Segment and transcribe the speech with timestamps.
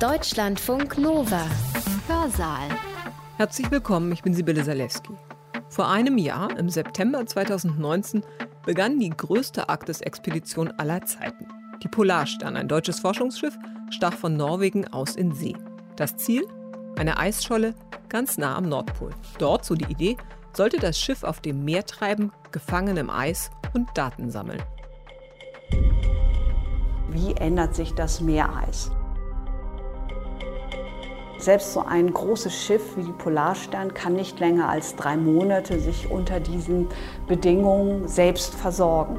[0.00, 1.46] Deutschlandfunk Nova.
[2.08, 2.68] Hörsaal.
[3.36, 5.12] Herzlich willkommen, ich bin Sibylle Salewski.
[5.68, 8.24] Vor einem Jahr, im September 2019,
[8.66, 11.46] begann die größte Arktis-Expedition aller Zeiten.
[11.82, 13.56] Die Polarstern, ein deutsches Forschungsschiff,
[13.90, 15.56] stach von Norwegen aus in See.
[15.94, 16.44] Das Ziel?
[16.96, 17.74] Eine Eisscholle
[18.08, 19.10] ganz nah am Nordpol.
[19.38, 20.16] Dort, so die Idee,
[20.52, 24.62] sollte das Schiff auf dem Meer treiben, gefangen im Eis und Daten sammeln.
[27.10, 28.90] Wie ändert sich das Meereis?
[31.44, 36.10] Selbst so ein großes Schiff wie die Polarstern kann nicht länger als drei Monate sich
[36.10, 36.88] unter diesen
[37.28, 39.18] Bedingungen selbst versorgen.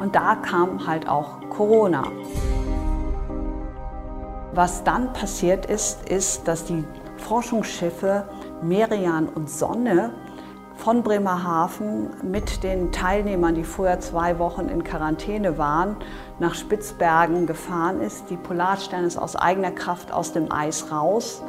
[0.00, 2.04] Und da kam halt auch Corona.
[4.54, 6.84] Was dann passiert ist, ist, dass die
[7.18, 8.26] Forschungsschiffe
[8.62, 10.14] Merian und Sonne
[10.78, 15.96] von Bremerhaven mit den Teilnehmern, die vorher zwei Wochen in Quarantäne waren,
[16.38, 18.30] nach Spitzbergen gefahren ist.
[18.30, 21.42] Die Polarstern ist aus eigener Kraft aus dem Eis raus.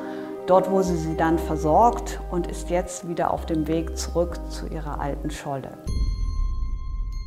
[0.47, 4.99] Dort wurde sie dann versorgt und ist jetzt wieder auf dem Weg zurück zu ihrer
[4.99, 5.77] alten Scholle.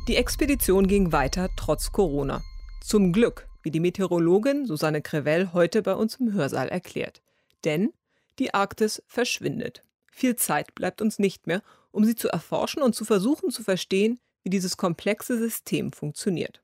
[0.09, 2.41] Die Expedition ging weiter trotz Corona.
[2.81, 7.21] Zum Glück, wie die Meteorologin Susanne Crevell heute bei uns im Hörsaal erklärt.
[7.63, 7.93] Denn
[8.39, 9.83] die Arktis verschwindet.
[10.11, 11.61] Viel Zeit bleibt uns nicht mehr,
[11.93, 16.61] um sie zu erforschen und zu versuchen zu verstehen, wie dieses komplexe System funktioniert.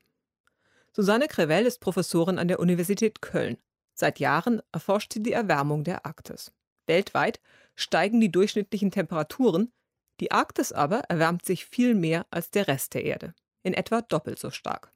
[0.92, 3.56] Susanne Crevell ist Professorin an der Universität Köln.
[3.94, 6.52] Seit Jahren erforscht sie die Erwärmung der Arktis.
[6.86, 7.40] Weltweit
[7.76, 9.72] steigen die durchschnittlichen Temperaturen,
[10.18, 14.38] die Arktis aber erwärmt sich viel mehr als der Rest der Erde, in etwa doppelt
[14.38, 14.92] so stark.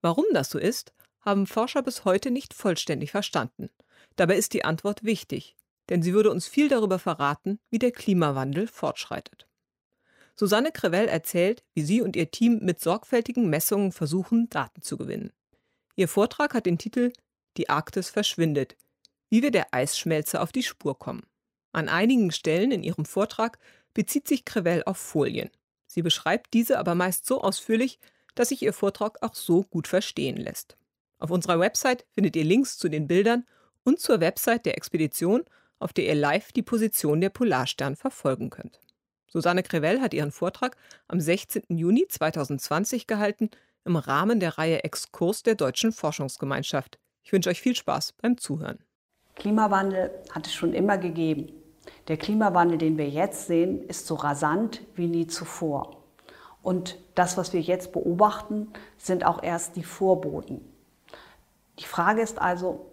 [0.00, 3.68] Warum das so ist, haben Forscher bis heute nicht vollständig verstanden.
[4.16, 5.56] Dabei ist die Antwort wichtig,
[5.88, 9.46] denn sie würde uns viel darüber verraten, wie der Klimawandel fortschreitet.
[10.34, 15.32] Susanne Crevell erzählt, wie sie und ihr Team mit sorgfältigen Messungen versuchen, Daten zu gewinnen.
[15.94, 17.12] Ihr Vortrag hat den Titel
[17.56, 18.76] Die Arktis verschwindet,
[19.30, 21.22] wie wir der Eisschmelze auf die Spur kommen.
[21.72, 23.58] An einigen Stellen in ihrem Vortrag
[23.94, 25.50] bezieht sich Crevell auf Folien.
[25.86, 27.98] Sie beschreibt diese aber meist so ausführlich,
[28.34, 30.76] dass sich ihr Vortrag auch so gut verstehen lässt.
[31.18, 33.46] Auf unserer Website findet ihr Links zu den Bildern
[33.84, 35.44] und zur Website der Expedition
[35.78, 38.80] auf der ihr live die Position der Polarstern verfolgen könnt.
[39.28, 40.76] Susanne Crevell hat ihren Vortrag
[41.08, 41.64] am 16.
[41.68, 43.50] Juni 2020 gehalten
[43.84, 46.98] im Rahmen der Reihe Exkurs der Deutschen Forschungsgemeinschaft.
[47.22, 48.78] Ich wünsche euch viel Spaß beim Zuhören.
[49.34, 51.52] Klimawandel hat es schon immer gegeben.
[52.08, 56.02] Der Klimawandel, den wir jetzt sehen, ist so rasant wie nie zuvor.
[56.62, 60.60] Und das, was wir jetzt beobachten, sind auch erst die Vorboten.
[61.78, 62.90] Die Frage ist also,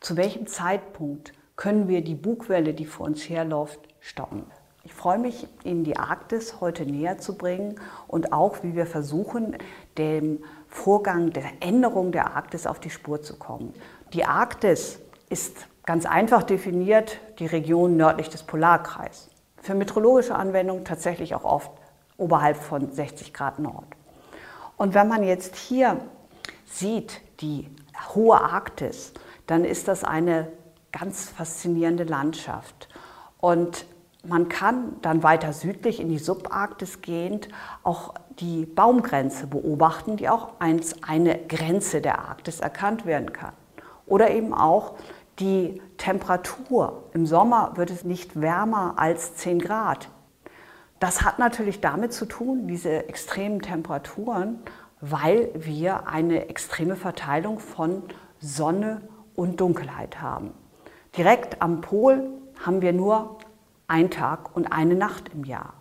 [0.00, 4.44] zu welchem Zeitpunkt können wir die Bugwelle, die vor uns herläuft, stoppen.
[4.84, 9.56] Ich freue mich, Ihnen die Arktis heute näher zu bringen und auch, wie wir versuchen,
[9.98, 13.74] dem Vorgang der Änderung der Arktis auf die Spur zu kommen.
[14.12, 19.30] Die Arktis ist ganz einfach definiert die Region nördlich des Polarkreises.
[19.60, 21.72] Für meteorologische Anwendungen tatsächlich auch oft
[22.16, 23.86] oberhalb von 60 Grad Nord.
[24.76, 25.98] Und wenn man jetzt hier
[26.64, 27.68] sieht, die
[28.14, 29.14] hohe Arktis,
[29.46, 30.48] dann ist das eine
[30.98, 32.88] ganz faszinierende Landschaft.
[33.38, 33.86] Und
[34.24, 37.48] man kann dann weiter südlich in die Subarktis gehend
[37.82, 43.52] auch die Baumgrenze beobachten, die auch als eine Grenze der Arktis erkannt werden kann.
[44.06, 44.94] Oder eben auch
[45.38, 47.04] die Temperatur.
[47.12, 50.08] Im Sommer wird es nicht wärmer als 10 Grad.
[50.98, 54.60] Das hat natürlich damit zu tun, diese extremen Temperaturen,
[55.00, 58.02] weil wir eine extreme Verteilung von
[58.40, 59.02] Sonne
[59.34, 60.54] und Dunkelheit haben.
[61.16, 62.28] Direkt am Pol
[62.64, 63.38] haben wir nur
[63.88, 65.72] einen Tag und eine Nacht im Jahr.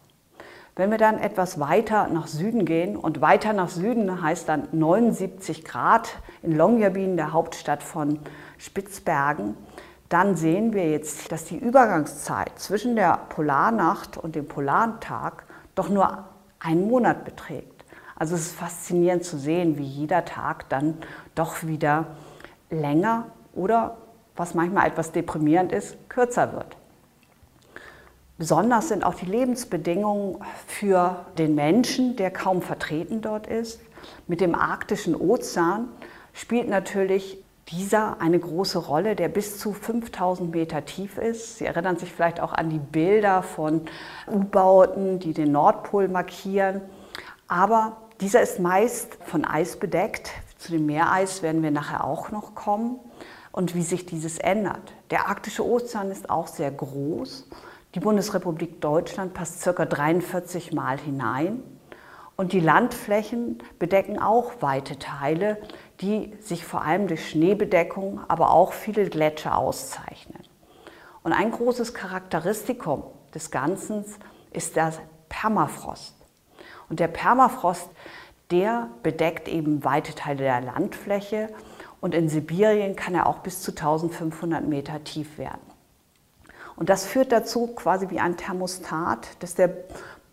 [0.78, 5.66] Wenn wir dann etwas weiter nach Süden gehen und weiter nach Süden heißt dann 79
[5.66, 8.19] Grad in Longyearbyen, der Hauptstadt von
[8.57, 9.56] Spitzbergen,
[10.07, 15.45] dann sehen wir jetzt, dass die Übergangszeit zwischen der Polarnacht und dem Polartag
[15.75, 16.25] doch nur
[16.59, 17.84] einen Monat beträgt.
[18.16, 20.98] Also es ist faszinierend zu sehen, wie jeder Tag dann
[21.36, 22.06] doch wieder
[22.69, 23.98] länger oder
[24.35, 26.77] was manchmal etwas deprimierend ist, kürzer wird.
[28.37, 33.79] Besonders sind auch die Lebensbedingungen für den Menschen, der kaum vertreten dort ist.
[34.27, 35.87] Mit dem arktischen Ozean
[36.33, 41.57] spielt natürlich dieser eine große Rolle, der bis zu 5000 Meter tief ist.
[41.57, 43.81] Sie erinnern sich vielleicht auch an die Bilder von
[44.27, 46.81] U-Bauten, die den Nordpol markieren.
[47.47, 50.29] Aber dieser ist meist von Eis bedeckt.
[50.57, 52.99] Zu dem Meereis werden wir nachher auch noch kommen
[53.56, 54.92] und wie sich dieses ändert.
[55.12, 57.48] Der arktische Ozean ist auch sehr groß.
[57.96, 59.86] Die Bundesrepublik Deutschland passt ca.
[59.86, 61.63] 43 Mal hinein.
[62.36, 65.57] Und die Landflächen bedecken auch weite Teile,
[66.02, 70.44] die sich vor allem durch Schneebedeckung, aber auch viele Gletscher auszeichnen.
[71.24, 73.04] Und ein großes Charakteristikum
[73.34, 74.04] des Ganzen
[74.52, 74.92] ist der
[75.30, 76.13] Permafrost.
[76.90, 77.90] Und der Permafrost,
[78.52, 81.48] der bedeckt eben weite Teile der Landfläche
[82.06, 85.66] und in Sibirien kann er auch bis zu 1500 Meter tief werden.
[86.75, 89.72] Und das führt dazu, quasi wie ein Thermostat, dass der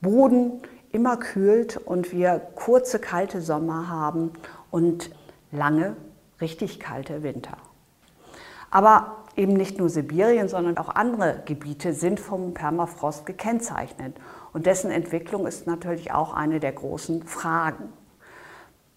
[0.02, 0.60] Boden
[0.90, 4.32] immer kühlt und wir kurze kalte Sommer haben
[4.70, 5.12] und
[5.50, 5.96] lange
[6.42, 7.56] richtig kalte Winter.
[8.70, 14.14] Aber eben nicht nur Sibirien, sondern auch andere Gebiete sind vom Permafrost gekennzeichnet.
[14.52, 17.94] Und dessen Entwicklung ist natürlich auch eine der großen Fragen.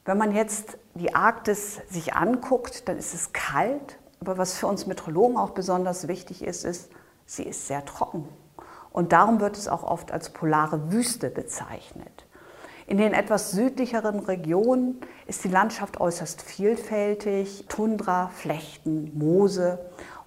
[0.05, 3.97] Wenn man jetzt die Arktis sich anguckt, dann ist es kalt.
[4.21, 6.91] Aber was für uns Meteorologen auch besonders wichtig ist, ist,
[7.25, 8.29] sie ist sehr trocken.
[8.91, 12.27] Und darum wird es auch oft als polare Wüste bezeichnet.
[12.85, 17.65] In den etwas südlicheren Regionen ist die Landschaft äußerst vielfältig.
[17.67, 19.79] Tundra, Flechten, Moose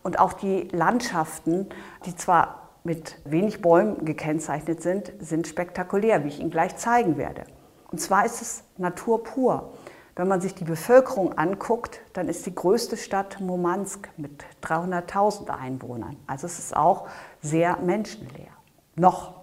[0.03, 1.69] und auch die Landschaften,
[2.05, 7.45] die zwar mit wenig Bäumen gekennzeichnet sind, sind spektakulär, wie ich Ihnen gleich zeigen werde.
[7.91, 9.73] Und zwar ist es Natur pur.
[10.15, 16.17] Wenn man sich die Bevölkerung anguckt, dann ist die größte Stadt Murmansk mit 300.000 Einwohnern.
[16.27, 17.07] Also es ist auch
[17.41, 18.51] sehr menschenleer.
[18.97, 19.35] Noch.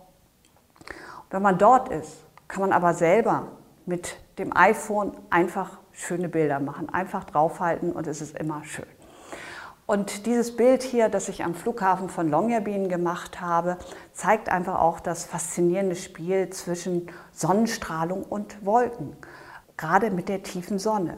[1.30, 3.47] Wenn man dort ist, kann man aber selber
[3.86, 8.86] mit dem iPhone einfach schöne Bilder machen, einfach draufhalten und es ist immer schön.
[9.87, 13.77] Und dieses Bild hier, das ich am Flughafen von Longyearbyen gemacht habe,
[14.13, 19.15] zeigt einfach auch das faszinierende Spiel zwischen Sonnenstrahlung und Wolken,
[19.77, 21.17] gerade mit der tiefen Sonne.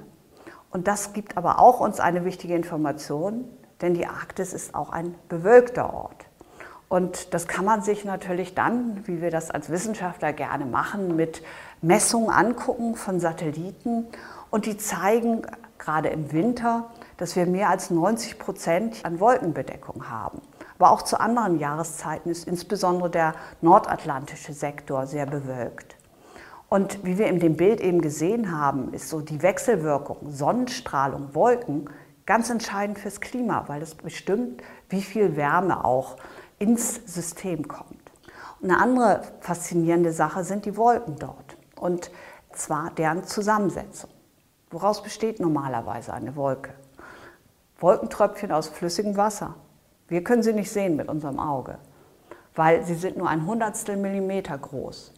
[0.69, 3.45] Und das gibt aber auch uns eine wichtige Information,
[3.81, 6.25] denn die Arktis ist auch ein bewölkter Ort.
[6.89, 11.41] Und das kann man sich natürlich dann, wie wir das als Wissenschaftler gerne machen, mit
[11.81, 14.07] Messungen angucken von Satelliten.
[14.49, 15.41] Und die zeigen
[15.77, 20.41] gerade im Winter, dass wir mehr als 90 Prozent an Wolkenbedeckung haben.
[20.79, 25.95] Aber auch zu anderen Jahreszeiten ist insbesondere der nordatlantische Sektor sehr bewölkt.
[26.69, 31.89] Und wie wir in dem Bild eben gesehen haben, ist so die Wechselwirkung Sonnenstrahlung, Wolken
[32.25, 36.17] ganz entscheidend fürs Klima, weil es bestimmt, wie viel Wärme auch
[36.59, 38.11] ins System kommt.
[38.59, 42.11] Und eine andere faszinierende Sache sind die Wolken dort und
[42.51, 44.09] zwar deren Zusammensetzung.
[44.69, 46.73] Woraus besteht normalerweise eine Wolke?
[47.79, 49.55] Wolkentröpfchen aus flüssigem Wasser.
[50.07, 51.77] Wir können sie nicht sehen mit unserem Auge,
[52.55, 55.13] weil sie sind nur ein Hundertstel Millimeter groß.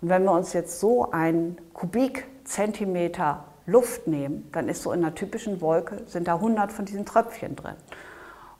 [0.00, 5.14] Und wenn wir uns jetzt so einen Kubikzentimeter Luft nehmen, dann ist so in einer
[5.14, 7.76] typischen Wolke, sind da 100 von diesen Tröpfchen drin.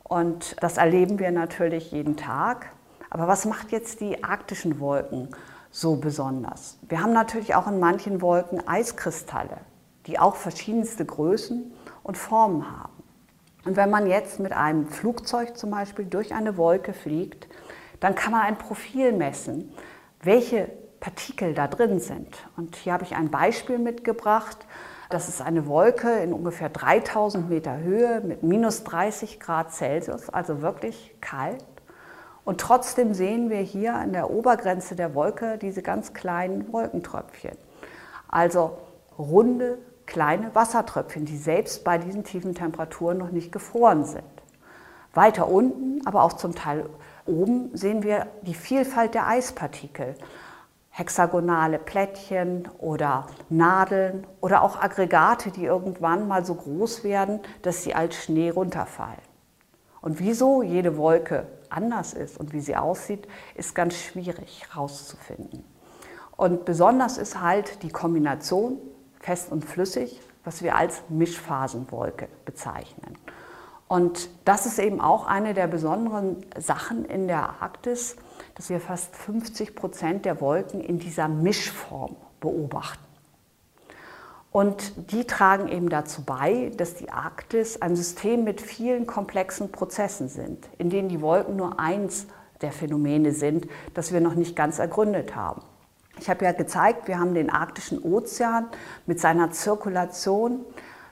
[0.03, 2.73] Und das erleben wir natürlich jeden Tag.
[3.11, 5.29] Aber was macht jetzt die arktischen Wolken
[5.71, 6.79] so besonders?
[6.89, 9.59] Wir haben natürlich auch in manchen Wolken Eiskristalle,
[10.07, 11.73] die auch verschiedenste Größen
[12.03, 13.00] und Formen haben.
[13.65, 17.47] Und wenn man jetzt mit einem Flugzeug zum Beispiel durch eine Wolke fliegt,
[18.01, 19.73] dann kann man ein Profil messen,
[20.23, 20.71] welche
[21.01, 22.37] Partikel da drin sind.
[22.57, 24.59] Und hier habe ich ein Beispiel mitgebracht.
[25.09, 30.63] Das ist eine Wolke in ungefähr 3000 Meter Höhe mit minus 30 Grad Celsius, also
[30.63, 31.65] wirklich kalt.
[32.45, 37.57] Und trotzdem sehen wir hier an der Obergrenze der Wolke diese ganz kleinen Wolkentröpfchen.
[38.29, 38.79] Also
[39.19, 39.79] runde,
[40.11, 44.25] kleine Wassertröpfchen, die selbst bei diesen tiefen Temperaturen noch nicht gefroren sind.
[45.15, 46.85] Weiter unten, aber auch zum Teil
[47.27, 50.15] oben, sehen wir die Vielfalt der Eispartikel
[50.91, 57.95] hexagonale Plättchen oder Nadeln oder auch Aggregate, die irgendwann mal so groß werden, dass sie
[57.95, 59.23] als Schnee runterfallen.
[60.03, 65.65] Und wieso jede Wolke anders ist und wie sie aussieht, ist ganz schwierig herauszufinden.
[66.37, 68.79] Und besonders ist halt die Kombination
[69.21, 73.17] fest und flüssig, was wir als Mischphasenwolke bezeichnen.
[73.87, 78.17] Und das ist eben auch eine der besonderen Sachen in der Arktis,
[78.55, 83.05] dass wir fast 50 Prozent der Wolken in dieser Mischform beobachten.
[84.53, 90.29] Und die tragen eben dazu bei, dass die Arktis ein System mit vielen komplexen Prozessen
[90.29, 92.27] sind, in denen die Wolken nur eins
[92.61, 95.63] der Phänomene sind, das wir noch nicht ganz ergründet haben.
[96.21, 98.67] Ich habe ja gezeigt, wir haben den arktischen Ozean
[99.07, 100.61] mit seiner Zirkulation,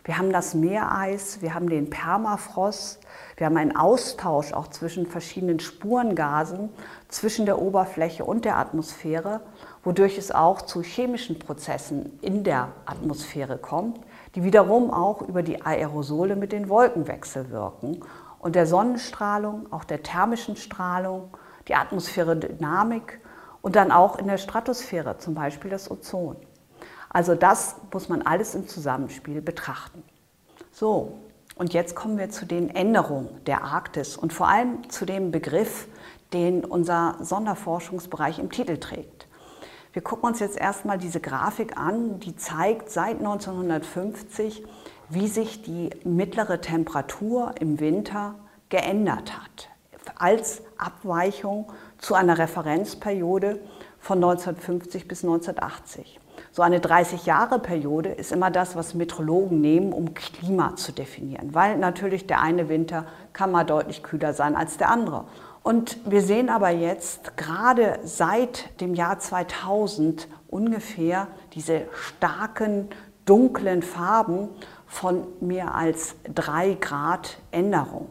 [0.05, 3.01] wir haben das Meereis, wir haben den Permafrost,
[3.39, 6.69] wir haben einen Austausch auch zwischen verschiedenen Spurengasen,
[7.09, 9.41] zwischen der Oberfläche und der Atmosphäre,
[9.83, 13.99] wodurch es auch zu chemischen Prozessen in der Atmosphäre kommt,
[14.35, 18.05] die wiederum auch über die Aerosole mit den Wolken wechselwirken.
[18.41, 21.31] Und der Sonnenstrahlung, auch der thermischen Strahlung,
[21.67, 23.21] die Atmosphäre-Dynamik
[23.63, 26.37] und dann auch in der Stratosphäre, zum Beispiel das Ozon.
[27.11, 30.03] Also das muss man alles im Zusammenspiel betrachten.
[30.71, 31.19] So,
[31.57, 35.89] und jetzt kommen wir zu den Änderungen der Arktis und vor allem zu dem Begriff,
[36.33, 39.27] den unser Sonderforschungsbereich im Titel trägt.
[39.93, 44.65] Wir gucken uns jetzt erstmal diese Grafik an, die zeigt seit 1950,
[45.09, 48.35] wie sich die mittlere Temperatur im Winter
[48.69, 49.71] geändert hat,
[50.17, 53.61] als Abweichung zu einer Referenzperiode
[53.99, 56.21] von 1950 bis 1980.
[56.53, 62.27] So eine 30-Jahre-Periode ist immer das, was Meteorologen nehmen, um Klima zu definieren, weil natürlich
[62.27, 65.25] der eine Winter kann mal deutlich kühler sein als der andere.
[65.63, 72.89] Und wir sehen aber jetzt gerade seit dem Jahr 2000 ungefähr diese starken
[73.25, 74.49] dunklen Farben
[74.87, 78.09] von mehr als drei Grad Änderung.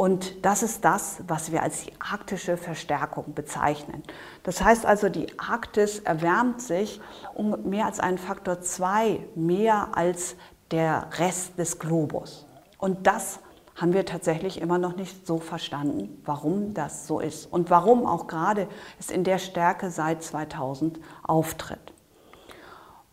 [0.00, 4.02] Und das ist das, was wir als die arktische Verstärkung bezeichnen.
[4.44, 7.02] Das heißt also, die Arktis erwärmt sich
[7.34, 10.36] um mehr als einen Faktor zwei mehr als
[10.70, 12.46] der Rest des Globus.
[12.78, 13.40] Und das
[13.76, 18.26] haben wir tatsächlich immer noch nicht so verstanden, warum das so ist und warum auch
[18.26, 21.92] gerade es in der Stärke seit 2000 auftritt.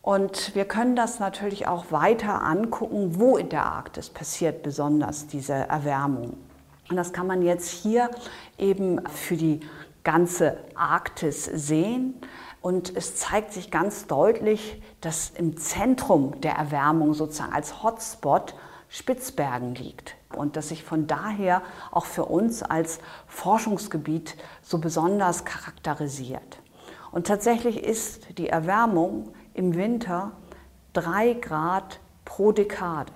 [0.02, 5.52] Und wir können das natürlich auch weiter angucken, wo in der Arktis passiert besonders diese
[5.52, 6.38] Erwärmung.
[6.90, 8.10] Und das kann man jetzt hier
[8.58, 9.60] eben für die
[10.04, 12.16] ganze Arktis sehen.
[12.62, 18.56] Und es zeigt sich ganz deutlich, dass im Zentrum der Erwärmung sozusagen als Hotspot
[18.90, 26.60] Spitzbergen liegt und dass sich von daher auch für uns als Forschungsgebiet so besonders charakterisiert.
[27.12, 30.32] Und tatsächlich ist die Erwärmung im Winter
[30.94, 33.12] drei Grad pro Dekade.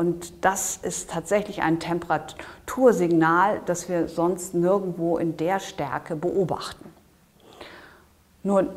[0.00, 6.90] Und das ist tatsächlich ein Temperatursignal, das wir sonst nirgendwo in der Stärke beobachten.
[8.42, 8.70] Nun,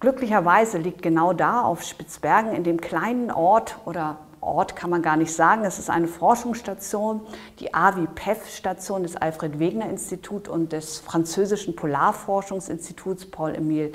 [0.00, 5.18] glücklicherweise liegt genau da auf Spitzbergen, in dem kleinen Ort oder Ort kann man gar
[5.18, 7.20] nicht sagen, es ist eine Forschungsstation,
[7.60, 13.92] die AVI-PEF-Station des Alfred-Wegener-Instituts und des französischen Polarforschungsinstituts Paul-Émile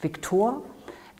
[0.00, 0.60] Victor.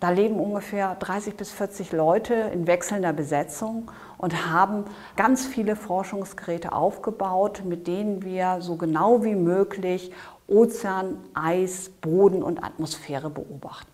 [0.01, 3.89] Da leben ungefähr 30 bis 40 Leute in wechselnder Besetzung
[4.19, 4.85] und haben
[5.17, 10.13] ganz viele Forschungsgeräte aufgebaut, mit denen wir so genau wie möglich
[10.49, 13.91] Ozean, Eis, Boden und Atmosphäre beobachten.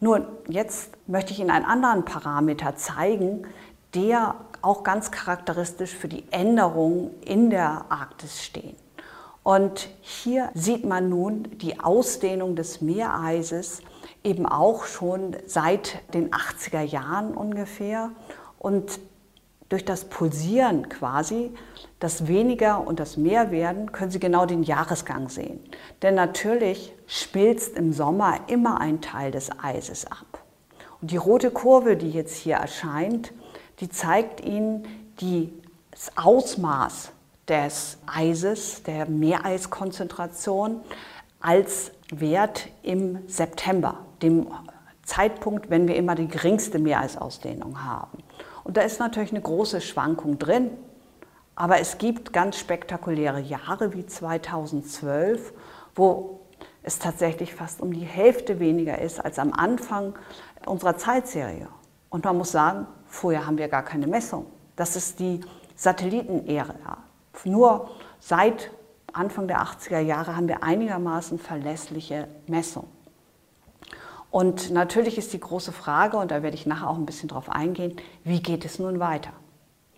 [0.00, 3.46] Nun, jetzt möchte ich Ihnen einen anderen Parameter zeigen,
[3.94, 8.76] der auch ganz charakteristisch für die Änderungen in der Arktis stehen.
[9.42, 13.80] Und hier sieht man nun die Ausdehnung des Meereises
[14.22, 18.10] eben auch schon seit den 80er Jahren ungefähr.
[18.58, 19.00] Und
[19.68, 21.52] durch das Pulsieren quasi,
[22.00, 25.60] das weniger und das mehr werden, können Sie genau den Jahresgang sehen.
[26.02, 30.42] Denn natürlich schmilzt im Sommer immer ein Teil des Eises ab.
[31.00, 33.32] Und die rote Kurve, die jetzt hier erscheint,
[33.80, 34.86] die zeigt Ihnen
[35.90, 37.12] das Ausmaß
[37.48, 40.80] des Eises, der Meereiskonzentration
[41.40, 44.48] als Wert im September, dem
[45.04, 48.18] Zeitpunkt, wenn wir immer die geringste Meereisausdehnung haben.
[48.68, 50.70] Und da ist natürlich eine große Schwankung drin.
[51.56, 55.54] Aber es gibt ganz spektakuläre Jahre wie 2012,
[55.94, 56.40] wo
[56.82, 60.14] es tatsächlich fast um die Hälfte weniger ist als am Anfang
[60.66, 61.66] unserer Zeitserie.
[62.10, 64.44] Und man muss sagen, vorher haben wir gar keine Messung.
[64.76, 65.40] Das ist die
[65.74, 66.98] Satellitenära.
[67.44, 67.88] Nur
[68.20, 68.70] seit
[69.14, 72.97] Anfang der 80er Jahre haben wir einigermaßen verlässliche Messungen.
[74.30, 77.48] Und natürlich ist die große Frage, und da werde ich nachher auch ein bisschen drauf
[77.48, 79.32] eingehen, wie geht es nun weiter?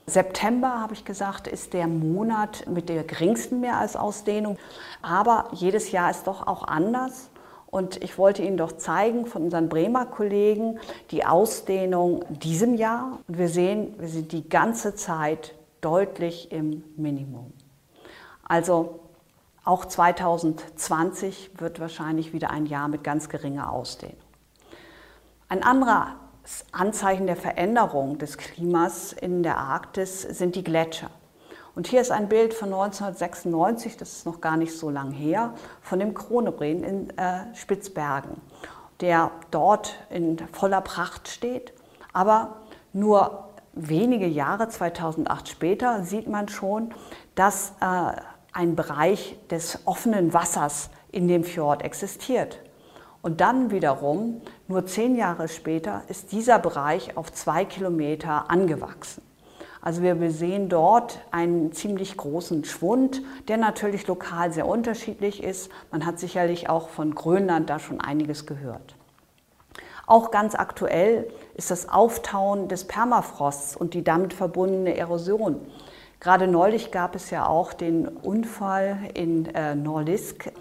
[0.06, 4.58] September, habe ich gesagt, ist der Monat mit der geringsten Meereisausdehnung.
[5.02, 7.30] Aber jedes Jahr ist doch auch anders.
[7.66, 10.80] Und ich wollte Ihnen doch zeigen von unseren Bremer Kollegen
[11.12, 13.20] die Ausdehnung diesem Jahr.
[13.28, 17.52] Und wir sehen, wir sind die ganze Zeit deutlich im Minimum.
[18.42, 18.98] Also
[19.64, 24.16] auch 2020 wird wahrscheinlich wieder ein Jahr mit ganz geringer Ausdehnung.
[25.48, 26.14] Ein anderes
[26.72, 31.10] Anzeichen der Veränderung des Klimas in der Arktis sind die Gletscher.
[31.74, 35.54] Und hier ist ein Bild von 1996, das ist noch gar nicht so lang her,
[35.82, 38.40] von dem Kronebreen in äh, Spitzbergen,
[39.00, 41.72] der dort in voller Pracht steht.
[42.12, 42.56] Aber
[42.92, 46.92] nur wenige Jahre, 2008 später, sieht man schon,
[47.34, 48.12] dass äh,
[48.52, 52.58] ein Bereich des offenen Wassers in dem Fjord existiert.
[53.22, 59.22] Und dann wiederum, nur zehn Jahre später, ist dieser Bereich auf zwei Kilometer angewachsen.
[59.82, 65.70] Also wir sehen dort einen ziemlich großen Schwund, der natürlich lokal sehr unterschiedlich ist.
[65.90, 68.94] Man hat sicherlich auch von Grönland da schon einiges gehört.
[70.06, 75.60] Auch ganz aktuell ist das Auftauen des Permafrosts und die damit verbundene Erosion.
[76.20, 80.52] Gerade neulich gab es ja auch den Unfall in äh, Norlisk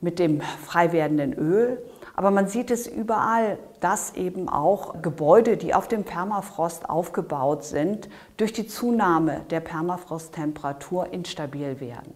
[0.00, 1.82] mit dem frei werdenden Öl.
[2.16, 8.08] Aber man sieht es überall, dass eben auch Gebäude, die auf dem Permafrost aufgebaut sind,
[8.36, 12.12] durch die Zunahme der Permafrosttemperatur instabil werden.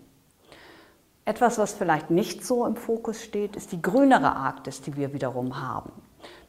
[1.25, 5.63] Etwas, was vielleicht nicht so im Fokus steht, ist die grünere Arktis, die wir wiederum
[5.63, 5.93] haben.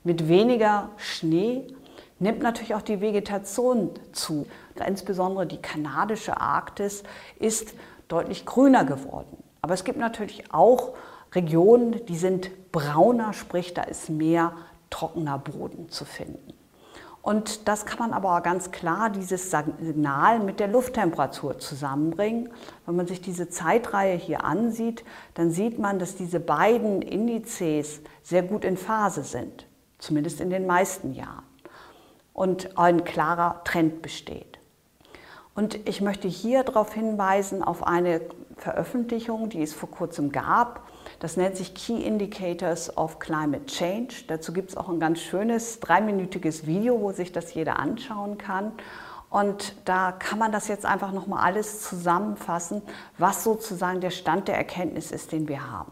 [0.03, 1.67] Mit weniger Schnee
[2.23, 4.47] nimmt natürlich auch die Vegetation zu.
[4.85, 7.03] Insbesondere die kanadische Arktis
[7.37, 7.75] ist
[8.07, 9.37] deutlich grüner geworden.
[9.61, 10.93] Aber es gibt natürlich auch
[11.33, 14.53] Regionen, die sind brauner, sprich da ist mehr
[14.89, 16.53] trockener Boden zu finden.
[17.21, 22.49] Und das kann man aber ganz klar, dieses Signal mit der Lufttemperatur zusammenbringen.
[22.85, 28.43] Wenn man sich diese Zeitreihe hier ansieht, dann sieht man, dass diese beiden Indizes sehr
[28.43, 29.67] gut in Phase sind,
[29.99, 31.42] zumindest in den meisten Jahren.
[32.33, 34.59] Und ein klarer Trend besteht.
[35.55, 38.21] Und ich möchte hier darauf hinweisen, auf eine
[38.57, 40.87] Veröffentlichung, die es vor kurzem gab,
[41.19, 44.25] das nennt sich Key Indicators of Climate Change.
[44.27, 48.71] Dazu gibt es auch ein ganz schönes dreiminütiges Video, wo sich das jeder anschauen kann.
[49.29, 52.81] Und da kann man das jetzt einfach nochmal alles zusammenfassen,
[53.17, 55.91] was sozusagen der Stand der Erkenntnis ist, den wir haben.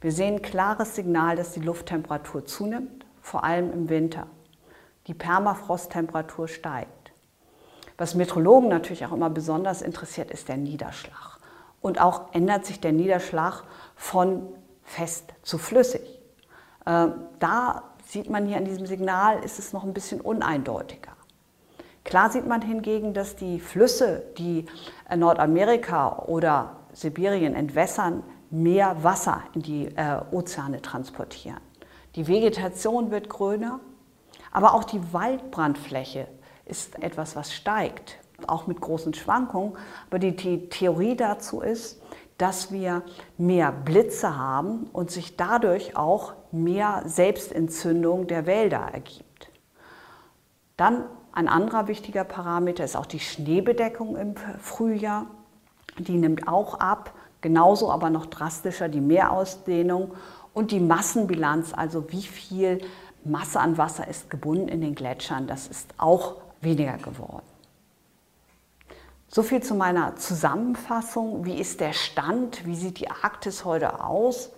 [0.00, 4.26] Wir sehen ein klares Signal, dass die Lufttemperatur zunimmt, vor allem im Winter.
[5.06, 7.12] Die Permafrosttemperatur steigt.
[7.98, 11.38] Was Meteorologen natürlich auch immer besonders interessiert, ist der Niederschlag.
[11.80, 13.64] Und auch ändert sich der Niederschlag
[13.96, 14.48] von
[14.82, 16.02] fest zu flüssig.
[16.86, 21.12] Äh, da sieht man hier an diesem Signal, ist es noch ein bisschen uneindeutiger.
[22.04, 24.66] Klar sieht man hingegen, dass die Flüsse, die
[25.14, 31.60] Nordamerika oder Sibirien entwässern, mehr Wasser in die äh, Ozeane transportieren.
[32.16, 33.80] Die Vegetation wird grüner,
[34.52, 36.28] aber auch die Waldbrandfläche
[36.64, 39.76] ist etwas, was steigt, auch mit großen Schwankungen.
[40.08, 42.00] Aber die, die Theorie dazu ist,
[42.38, 43.02] dass wir
[43.38, 49.50] mehr Blitze haben und sich dadurch auch mehr Selbstentzündung der Wälder ergibt.
[50.76, 55.26] Dann ein anderer wichtiger Parameter ist auch die Schneebedeckung im Frühjahr.
[55.98, 60.12] Die nimmt auch ab, genauso aber noch drastischer die Meerausdehnung
[60.52, 62.80] und die Massenbilanz, also wie viel
[63.24, 67.46] Masse an Wasser ist gebunden in den Gletschern, das ist auch weniger geworden.
[69.28, 71.46] So viel zu meiner Zusammenfassung.
[71.46, 72.66] Wie ist der Stand?
[72.66, 74.50] Wie sieht die Arktis heute aus?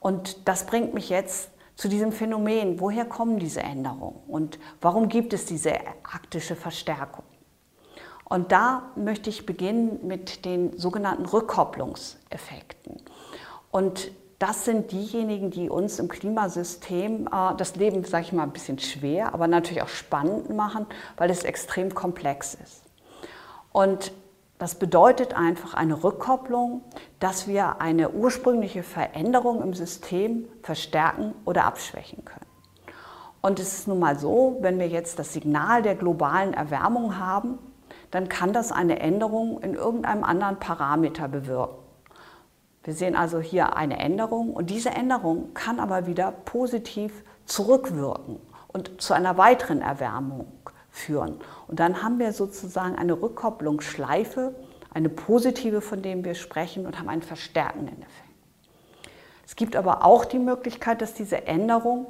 [0.00, 2.80] Und das bringt mich jetzt zu diesem Phänomen.
[2.80, 4.18] Woher kommen diese Änderungen?
[4.26, 7.24] Und warum gibt es diese arktische Verstärkung?
[8.24, 13.02] Und da möchte ich beginnen mit den sogenannten Rückkopplungseffekten.
[13.70, 18.52] Und das sind diejenigen, die uns im Klimasystem äh, das Leben, sage ich mal, ein
[18.52, 22.82] bisschen schwer, aber natürlich auch spannend machen, weil es extrem komplex ist.
[23.72, 24.12] Und
[24.58, 26.82] das bedeutet einfach eine Rückkopplung,
[27.20, 32.46] dass wir eine ursprüngliche Veränderung im System verstärken oder abschwächen können.
[33.42, 37.58] Und es ist nun mal so, wenn wir jetzt das Signal der globalen Erwärmung haben,
[38.10, 41.85] dann kann das eine Änderung in irgendeinem anderen Parameter bewirken.
[42.86, 49.02] Wir sehen also hier eine Änderung und diese Änderung kann aber wieder positiv zurückwirken und
[49.02, 50.46] zu einer weiteren Erwärmung
[50.88, 51.40] führen.
[51.66, 54.54] Und dann haben wir sozusagen eine Rückkopplungsschleife,
[54.94, 59.10] eine positive, von der wir sprechen, und haben einen verstärkenden Effekt.
[59.44, 62.06] Es gibt aber auch die Möglichkeit, dass diese Änderung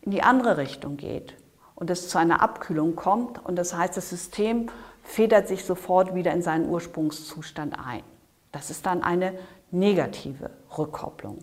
[0.00, 1.34] in die andere Richtung geht
[1.74, 3.44] und es zu einer Abkühlung kommt.
[3.44, 4.68] Und das heißt, das System
[5.02, 8.04] federt sich sofort wieder in seinen Ursprungszustand ein.
[8.52, 9.34] Das ist dann eine
[9.70, 11.38] negative Rückkopplung.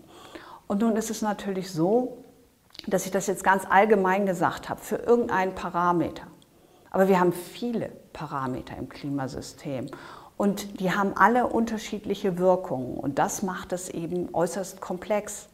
[0.66, 2.24] Und nun ist es natürlich so,
[2.86, 6.24] dass ich das jetzt ganz allgemein gesagt habe, für irgendeinen Parameter.
[6.90, 9.86] Aber wir haben viele Parameter im Klimasystem
[10.36, 15.48] und die haben alle unterschiedliche Wirkungen und das macht es eben äußerst komplex.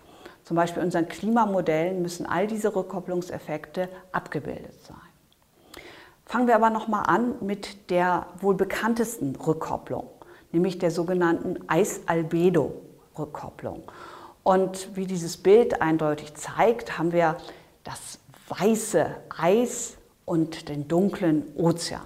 [0.44, 4.96] Zum Beispiel in unseren Klimamodellen müssen all diese Rückkopplungseffekte abgebildet sein.
[6.26, 10.08] Fangen wir aber nochmal an mit der wohl bekanntesten Rückkopplung,
[10.54, 13.82] nämlich der sogenannten Eis-Albedo-Rückkopplung.
[14.42, 17.36] Und wie dieses Bild eindeutig zeigt, haben wir
[17.82, 22.02] das weiße Eis und den dunklen Ozean.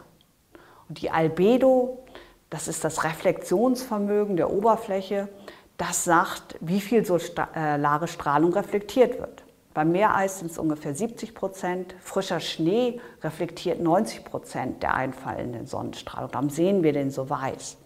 [0.88, 2.04] Und die Albedo,
[2.50, 5.28] das ist das Reflexionsvermögen der Oberfläche,
[5.76, 9.44] das sagt, wie viel solare äh, Strahlung reflektiert wird.
[9.74, 11.94] Beim Meereis sind es ungefähr 70 Prozent.
[12.00, 16.32] Frischer Schnee reflektiert 90 Prozent der einfallenden Sonnenstrahlung.
[16.32, 17.76] Darum sehen wir den so weiß.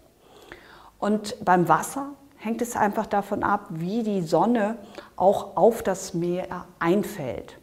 [1.02, 4.76] Und beim Wasser hängt es einfach davon ab, wie die Sonne
[5.16, 6.46] auch auf das Meer
[6.78, 7.58] einfällt.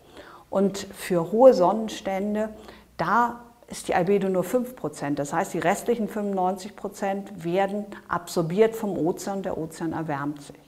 [0.49, 2.49] Und für hohe Sonnenstände,
[2.97, 5.15] da ist die Albedo nur 5%.
[5.15, 10.60] Das heißt, die restlichen 95% werden absorbiert vom Ozean, der Ozean erwärmt sich.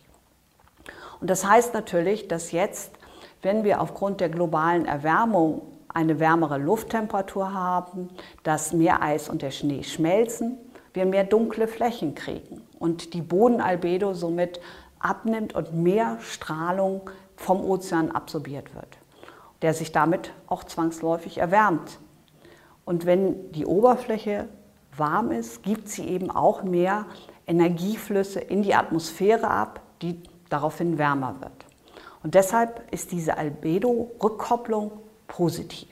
[1.20, 2.94] Und das heißt natürlich, dass jetzt,
[3.42, 5.62] wenn wir aufgrund der globalen Erwärmung
[5.94, 8.08] eine wärmere Lufttemperatur haben,
[8.44, 10.58] das Meereis und der Schnee schmelzen,
[10.94, 14.60] wir mehr dunkle Flächen kriegen und die Bodenalbedo somit
[15.00, 18.98] abnimmt und mehr Strahlung vom Ozean absorbiert wird,
[19.62, 22.00] der sich damit auch zwangsläufig erwärmt.
[22.86, 24.48] Und wenn die Oberfläche
[24.96, 27.06] warm ist, gibt sie eben auch mehr
[27.48, 31.52] Energieflüsse in die Atmosphäre ab, die daraufhin wärmer wird.
[32.24, 34.92] Und deshalb ist diese Albedo-Rückkopplung
[35.28, 35.88] positiv.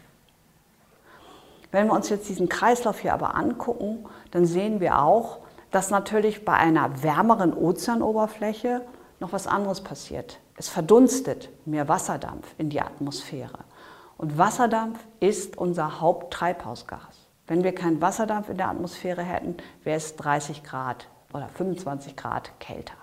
[1.72, 5.40] Wenn wir uns jetzt diesen Kreislauf hier aber angucken, dann sehen wir auch,
[5.72, 8.82] dass natürlich bei einer wärmeren Ozeanoberfläche
[9.20, 10.40] noch was anderes passiert.
[10.56, 13.60] Es verdunstet mehr Wasserdampf in die Atmosphäre.
[14.18, 17.28] Und Wasserdampf ist unser Haupttreibhausgas.
[17.48, 22.60] Wenn wir keinen Wasserdampf in der Atmosphäre hätten, wäre es 30 Grad oder 25 Grad
[22.60, 22.96] kälter.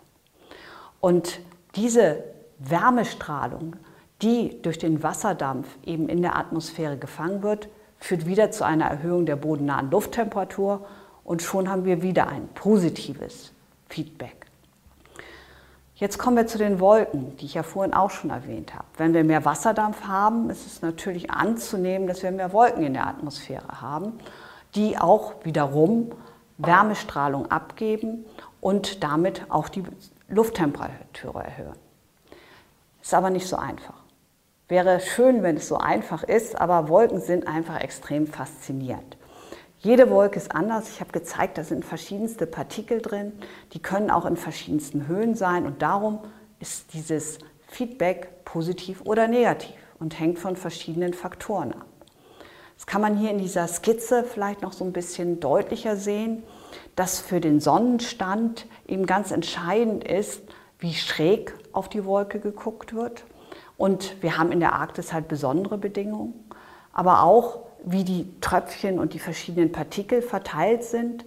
[1.00, 1.40] Und
[1.74, 2.24] diese
[2.59, 3.76] Wärmestrahlung,
[4.22, 7.68] die durch den Wasserdampf eben in der Atmosphäre gefangen wird,
[8.07, 10.87] führt wieder zu einer Erhöhung der bodennahen Lufttemperatur
[11.25, 13.53] und schon haben wir wieder ein positives
[13.88, 14.47] Feedback.
[15.97, 18.85] Jetzt kommen wir zu den Wolken, die ich ja vorhin auch schon erwähnt habe.
[18.97, 23.09] Wenn wir mehr Wasserdampf haben, ist es natürlich anzunehmen, dass wir mehr Wolken in der
[23.09, 24.12] Atmosphäre haben,
[24.77, 26.12] die auch wiederum
[26.59, 28.25] Wärmestrahlung abgeben
[28.61, 29.83] und damit auch die
[30.29, 31.77] Lufttemperatur erhöhen.
[33.03, 34.06] Ist aber nicht so einfach.
[34.68, 39.16] Wäre schön, wenn es so einfach ist, aber Wolken sind einfach extrem faszinierend.
[39.79, 40.88] Jede Wolke ist anders.
[40.88, 43.33] Ich habe gezeigt, da sind verschiedenste Partikel drin.
[43.72, 45.66] Die können auch in verschiedensten Höhen sein.
[45.66, 46.18] Und darum
[46.59, 51.87] ist dieses Feedback positiv oder negativ und hängt von verschiedenen Faktoren ab.
[52.74, 56.42] Das kann man hier in dieser Skizze vielleicht noch so ein bisschen deutlicher sehen,
[56.96, 60.42] dass für den Sonnenstand eben ganz entscheidend ist,
[60.81, 63.24] wie schräg auf die Wolke geguckt wird.
[63.77, 66.35] Und wir haben in der Arktis halt besondere Bedingungen,
[66.92, 71.25] aber auch wie die Tröpfchen und die verschiedenen Partikel verteilt sind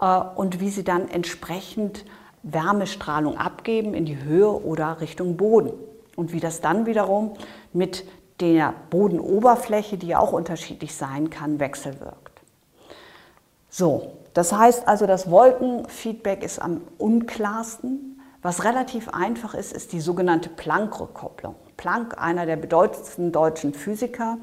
[0.00, 2.04] äh, und wie sie dann entsprechend
[2.42, 5.72] Wärmestrahlung abgeben in die Höhe oder Richtung Boden.
[6.16, 7.34] Und wie das dann wiederum
[7.72, 8.04] mit
[8.40, 12.40] der Bodenoberfläche, die ja auch unterschiedlich sein kann, wechselwirkt.
[13.68, 18.20] So, das heißt also, das Wolkenfeedback ist am unklarsten.
[18.40, 21.56] Was relativ einfach ist, ist die sogenannte Planck-Rückkopplung.
[21.78, 24.36] Planck, einer der bedeutendsten deutschen Physiker,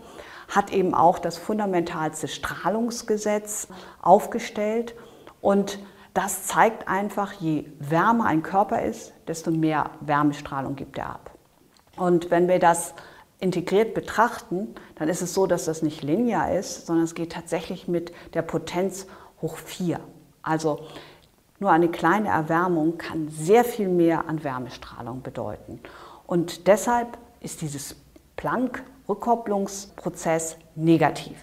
[0.48, 3.68] hat eben auch das fundamentalste Strahlungsgesetz
[4.02, 4.96] aufgestellt.
[5.42, 5.78] Und
[6.16, 11.32] das zeigt einfach, je wärmer ein Körper ist, desto mehr Wärmestrahlung gibt er ab.
[11.98, 12.96] Und wenn wir das
[13.40, 17.88] integriert betrachten, dann ist es so, dass das nicht linear ist, sondern es geht tatsächlich
[17.88, 19.08] mit der Potenz
[19.42, 20.00] hoch 4.
[20.42, 20.80] Also
[21.60, 25.80] nur eine kleine Erwärmung kann sehr viel mehr an Wärmestrahlung bedeuten.
[26.28, 27.96] Und deshalb ist dieses
[28.36, 31.38] Planck-Rückkopplungsprozess negativ.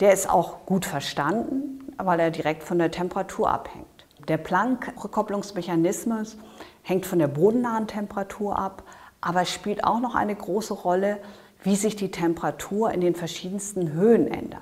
[0.00, 3.86] Der ist auch gut verstanden, weil er direkt von der Temperatur abhängt.
[4.26, 6.36] Der Planck-Rückkopplungsmechanismus
[6.82, 8.82] hängt von der bodennahen Temperatur ab,
[9.20, 11.20] aber spielt auch noch eine große Rolle,
[11.62, 14.60] wie sich die Temperatur in den verschiedensten Höhen ändert.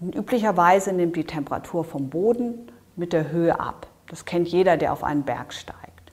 [0.00, 3.88] Und üblicherweise nimmt die Temperatur vom Boden mit der Höhe ab.
[4.08, 6.12] Das kennt jeder, der auf einen Berg steigt.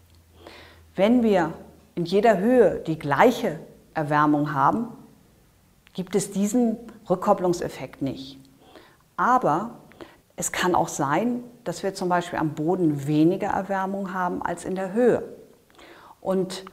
[0.96, 1.54] Wenn wir
[1.98, 3.60] in jeder Höhe die gleiche
[3.96, 4.90] Erwärmung haben,
[5.94, 6.78] gibt es diesen
[7.10, 8.40] Rückkopplungseffekt nicht.
[9.16, 9.80] Aber
[10.36, 14.76] es kann auch sein, dass wir zum Beispiel am Boden weniger Erwärmung haben als in
[14.76, 15.24] der Höhe.
[16.22, 16.66] Und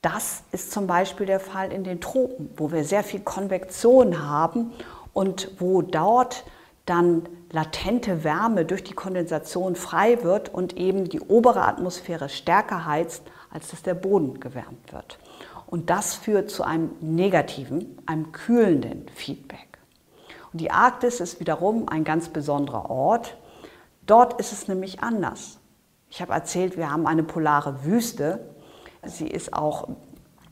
[0.00, 4.72] das ist zum Beispiel der Fall in den Tropen, wo wir sehr viel Konvektion haben
[5.12, 6.44] und wo dort
[6.86, 13.22] dann latente Wärme durch die Kondensation frei wird und eben die obere Atmosphäre stärker heizt,
[13.52, 15.18] als dass der Boden gewärmt wird.
[15.66, 19.78] Und das führt zu einem negativen, einem kühlenden Feedback.
[20.52, 23.36] Und die Arktis ist wiederum ein ganz besonderer Ort.
[24.06, 25.58] Dort ist es nämlich anders.
[26.10, 28.50] Ich habe erzählt, wir haben eine polare Wüste.
[29.02, 29.88] Sie ist auch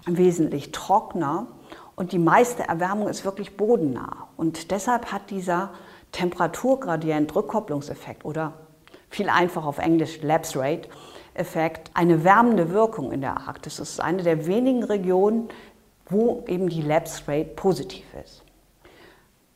[0.07, 1.49] wesentlich trockener
[1.97, 4.29] und die meiste Erwärmung ist wirklich bodennah.
[4.39, 5.75] Und deshalb hat dieser
[6.13, 8.55] Temperaturgradient, Rückkopplungseffekt oder
[9.11, 10.89] viel einfacher auf Englisch Lapse Rate
[11.41, 13.79] Effekt eine wärmende Wirkung in der Arktis.
[13.79, 15.49] Es ist eine der wenigen Regionen,
[16.09, 18.43] wo eben die Lapse Rate positiv ist.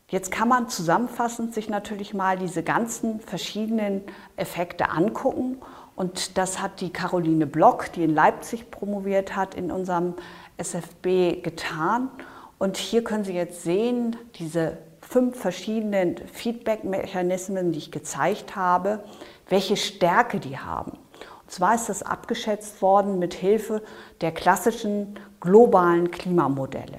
[0.09, 4.03] Jetzt kann man zusammenfassend sich natürlich mal diese ganzen verschiedenen
[4.37, 5.59] Effekte angucken.
[5.97, 10.15] Und das hat die Caroline Block, die in Leipzig promoviert hat, in unserem
[10.57, 12.11] SFB getan.
[12.59, 19.05] Und hier können Sie jetzt sehen, diese fünf verschiedenen Feedback-Mechanismen, die ich gezeigt habe,
[19.49, 20.93] welche Stärke die haben.
[21.55, 23.81] Zwar ist das abgeschätzt worden mit Hilfe
[24.23, 26.99] der klassischen globalen Klimamodelle.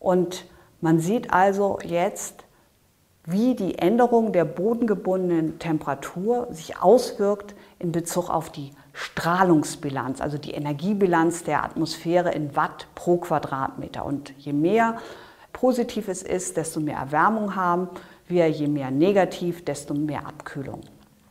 [0.00, 0.46] Und
[0.80, 2.46] man sieht also jetzt,
[3.26, 10.52] wie die Änderung der bodengebundenen Temperatur sich auswirkt in Bezug auf die Strahlungsbilanz, also die
[10.52, 14.06] Energiebilanz der Atmosphäre in Watt pro Quadratmeter.
[14.06, 14.96] Und je mehr
[15.52, 17.90] positiv es ist, desto mehr Erwärmung haben
[18.26, 20.80] wir, je mehr negativ, desto mehr Abkühlung.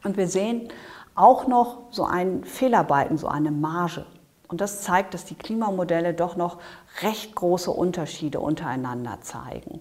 [0.04, 0.70] Und wir sehen
[1.16, 4.06] auch noch so einen Fehlerbalken, so eine Marge.
[4.48, 6.58] Und das zeigt, dass die Klimamodelle doch noch
[7.02, 9.80] recht große Unterschiede untereinander zeigen.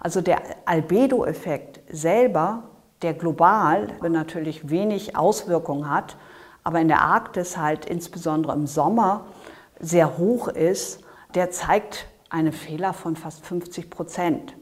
[0.00, 2.62] Also der Albedo-Effekt selber,
[3.02, 6.16] der global natürlich wenig Auswirkungen hat,
[6.64, 9.26] aber in der Arktis halt insbesondere im Sommer
[9.78, 11.00] sehr hoch ist,
[11.34, 14.54] der zeigt einen Fehler von fast 50 Prozent.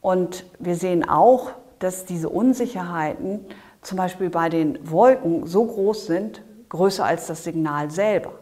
[0.00, 3.46] Und wir sehen auch, dass diese Unsicherheiten
[3.86, 8.32] zum Beispiel bei den Wolken so groß sind, größer als das Signal selber.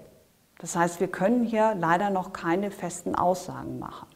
[0.58, 4.06] Das heißt, wir können hier leider noch keine festen Aussagen machen.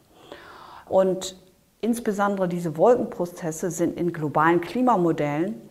[0.87, 1.39] Und
[1.81, 5.61] insbesondere diese Wolkenprozesse sind in globalen Klimamodellen,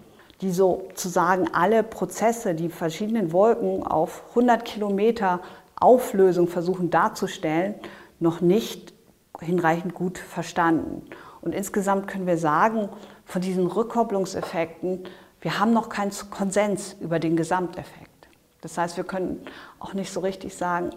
[0.43, 5.41] die sozusagen alle Prozesse, die verschiedenen Wolken auf 100 Kilometer
[5.75, 7.75] Auflösung versuchen darzustellen,
[8.21, 8.95] noch nicht
[9.41, 11.03] hinreichend gut verstanden.
[11.41, 12.89] Und insgesamt können wir sagen,
[13.25, 15.05] von diesen Rückkopplungseffekten,
[15.41, 18.29] wir haben noch keinen Konsens über den Gesamteffekt.
[18.61, 19.47] Das heißt, wir können
[19.79, 20.91] auch nicht so richtig sagen,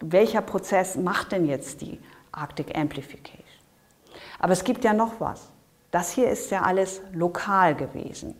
[0.00, 2.00] welcher Prozess macht denn jetzt die
[2.32, 3.44] Arctic Amplification.
[4.38, 5.50] Aber es gibt ja noch was.
[5.90, 8.34] Das hier ist ja alles lokal gewesen.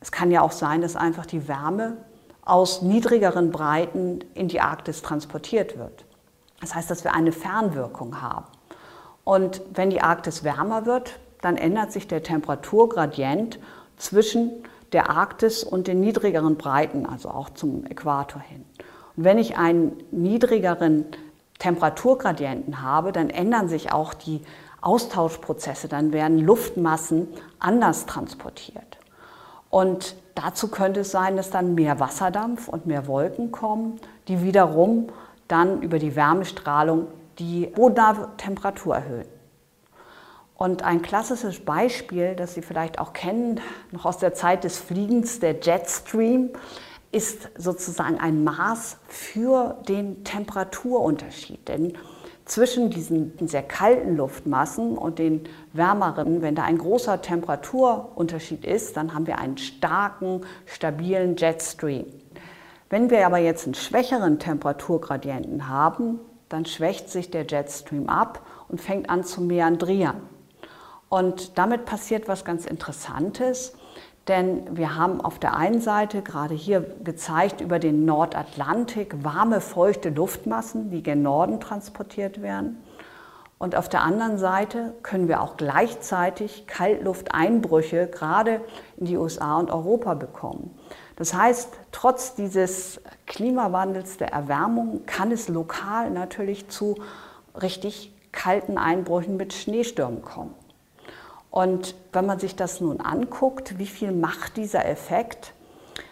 [0.00, 1.96] Es kann ja auch sein, dass einfach die Wärme
[2.44, 6.04] aus niedrigeren Breiten in die Arktis transportiert wird.
[6.60, 8.46] Das heißt, dass wir eine Fernwirkung haben.
[9.24, 13.58] Und wenn die Arktis wärmer wird, dann ändert sich der Temperaturgradient
[13.96, 14.50] zwischen
[14.92, 18.64] der Arktis und den niedrigeren Breiten, also auch zum Äquator hin.
[19.16, 21.06] Und wenn ich einen niedrigeren
[21.58, 24.40] Temperaturgradienten habe, dann ändern sich auch die
[24.80, 27.28] Austauschprozesse, dann werden Luftmassen
[27.58, 28.98] anders transportiert.
[29.70, 35.08] Und dazu könnte es sein, dass dann mehr Wasserdampf und mehr Wolken kommen, die wiederum
[35.48, 39.33] dann über die Wärmestrahlung die bodennahe Temperatur erhöhen.
[40.56, 45.40] Und ein klassisches Beispiel, das Sie vielleicht auch kennen, noch aus der Zeit des Fliegens,
[45.40, 46.50] der Jetstream,
[47.10, 51.68] ist sozusagen ein Maß für den Temperaturunterschied.
[51.68, 51.94] Denn
[52.44, 59.14] zwischen diesen sehr kalten Luftmassen und den wärmeren, wenn da ein großer Temperaturunterschied ist, dann
[59.14, 62.06] haben wir einen starken, stabilen Jetstream.
[62.90, 68.80] Wenn wir aber jetzt einen schwächeren Temperaturgradienten haben, dann schwächt sich der Jetstream ab und
[68.80, 70.33] fängt an zu meandrieren.
[71.08, 73.74] Und damit passiert was ganz Interessantes,
[74.28, 80.08] denn wir haben auf der einen Seite gerade hier gezeigt über den Nordatlantik warme, feuchte
[80.08, 82.82] Luftmassen, die gen Norden transportiert werden.
[83.58, 88.60] Und auf der anderen Seite können wir auch gleichzeitig Kaltlufteinbrüche gerade
[88.96, 90.76] in die USA und Europa bekommen.
[91.16, 96.96] Das heißt, trotz dieses Klimawandels der Erwärmung kann es lokal natürlich zu
[97.60, 100.54] richtig kalten Einbrüchen mit Schneestürmen kommen.
[101.54, 105.54] Und wenn man sich das nun anguckt, wie viel macht dieser Effekt,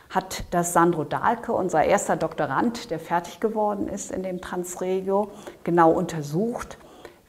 [0.09, 5.33] hat das Sandro Dahlke, unser erster Doktorand, der fertig geworden ist in dem Transregio,
[5.65, 6.79] genau untersucht,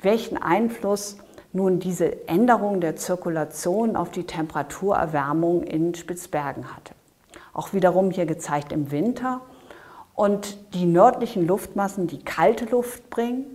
[0.04, 1.17] welchen Einfluss
[1.54, 6.93] nun diese Änderung der Zirkulation auf die Temperaturerwärmung in Spitzbergen hatte.
[7.52, 9.41] Auch wiederum hier gezeigt im Winter.
[10.13, 13.52] Und die nördlichen Luftmassen, die kalte Luft bringen,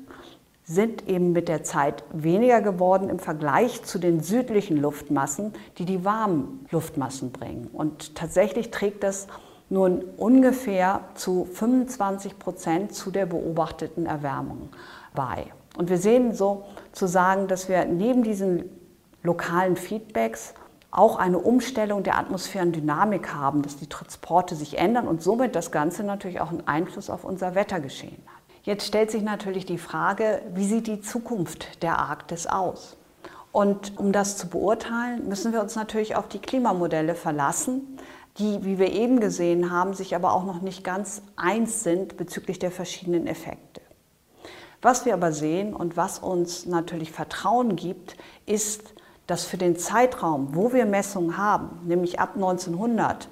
[0.69, 6.05] sind eben mit der Zeit weniger geworden im Vergleich zu den südlichen Luftmassen, die die
[6.05, 7.69] warmen Luftmassen bringen.
[7.73, 9.29] Und tatsächlich trägt das
[9.71, 14.69] nun ungefähr zu 25 Prozent zu der beobachteten Erwärmung
[15.15, 15.47] bei.
[15.79, 18.65] Und wir sehen sozusagen, dass wir neben diesen
[19.23, 20.53] lokalen Feedbacks
[20.91, 26.05] auch eine Umstellung der Atmosphärendynamik haben, dass die Transporte sich ändern und somit das Ganze
[26.05, 28.38] natürlich auch einen Einfluss auf unser Wettergeschehen hat.
[28.69, 32.99] Jetzt stellt sich natürlich die Frage, wie sieht die Zukunft der Arktis aus?
[33.51, 37.99] Und um das zu beurteilen, müssen wir uns natürlich auf die Klimamodelle verlassen,
[38.37, 42.59] die, wie wir eben gesehen haben, sich aber auch noch nicht ganz eins sind bezüglich
[42.59, 43.81] der verschiedenen Effekte.
[44.83, 48.83] Was wir aber sehen und was uns natürlich Vertrauen gibt, ist,
[49.27, 53.31] dass für den Zeitraum, wo wir Messungen haben, nämlich ab 1900,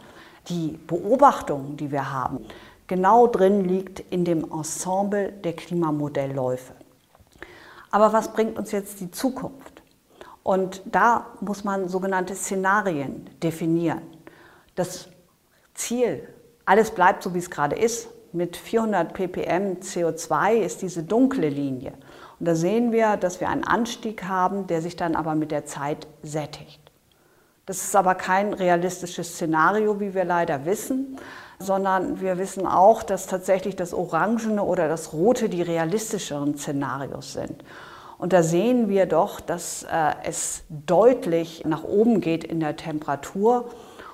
[0.48, 2.46] die Beobachtungen, die wir haben,
[2.86, 6.72] genau drin liegt in dem Ensemble der Klimamodellläufe.
[7.90, 9.82] Aber was bringt uns jetzt die Zukunft?
[10.42, 14.02] Und da muss man sogenannte Szenarien definieren.
[14.74, 15.08] Das
[15.74, 16.28] Ziel,
[16.64, 18.08] alles bleibt so, wie es gerade ist.
[18.32, 21.94] Mit 400 ppm CO2 ist diese dunkle Linie.
[22.38, 25.64] Und da sehen wir, dass wir einen Anstieg haben, der sich dann aber mit der
[25.64, 26.80] Zeit sättigt.
[27.64, 31.18] Das ist aber kein realistisches Szenario, wie wir leider wissen,
[31.58, 37.64] sondern wir wissen auch, dass tatsächlich das Orangene oder das Rote die realistischeren Szenarios sind.
[38.18, 43.66] Und da sehen wir doch, dass äh, es deutlich nach oben geht in der Temperatur.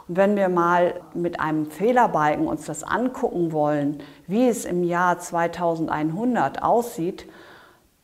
[0.08, 5.18] Und wenn wir mal mit einem Fehlerbalken uns das angucken wollen, wie es im Jahr
[5.18, 7.28] 2100 aussieht,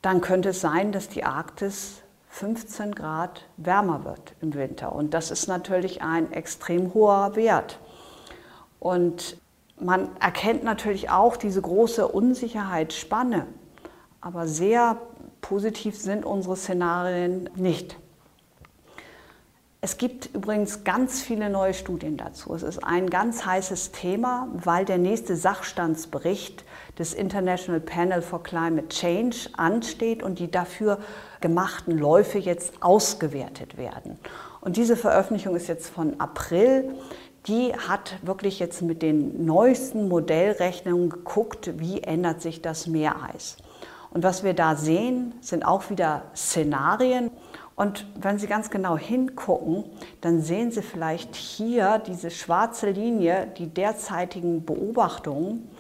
[0.03, 4.95] dann könnte es sein, dass die Arktis 15 Grad wärmer wird im Winter.
[4.95, 7.81] Und das ist natürlich ein extrem hoher Wert.
[8.81, 9.37] Und
[9.81, 13.47] man erkennt natürlich auch diese große Unsicherheitsspanne.
[14.21, 14.99] Aber sehr
[15.41, 17.97] positiv sind unsere Szenarien nicht.
[19.81, 22.53] Es gibt übrigens ganz viele neue Studien dazu.
[22.53, 26.65] Es ist ein ganz heißes Thema, weil der nächste Sachstandsbericht
[26.99, 30.99] des International Panel for Climate Change ansteht und die dafür
[31.41, 34.19] gemachten Läufe jetzt ausgewertet werden.
[34.61, 36.97] Und diese Veröffentlichung ist jetzt von April.
[37.49, 43.57] Die hat wirklich jetzt mit den neuesten Modellrechnungen geguckt, wie ändert sich das Meereis.
[44.11, 47.31] Und was wir da sehen, sind auch wieder Szenarien.
[47.75, 49.85] Und wenn Sie ganz genau hingucken,
[50.21, 55.71] dann sehen Sie vielleicht hier diese schwarze Linie, die derzeitigen Beobachtungen,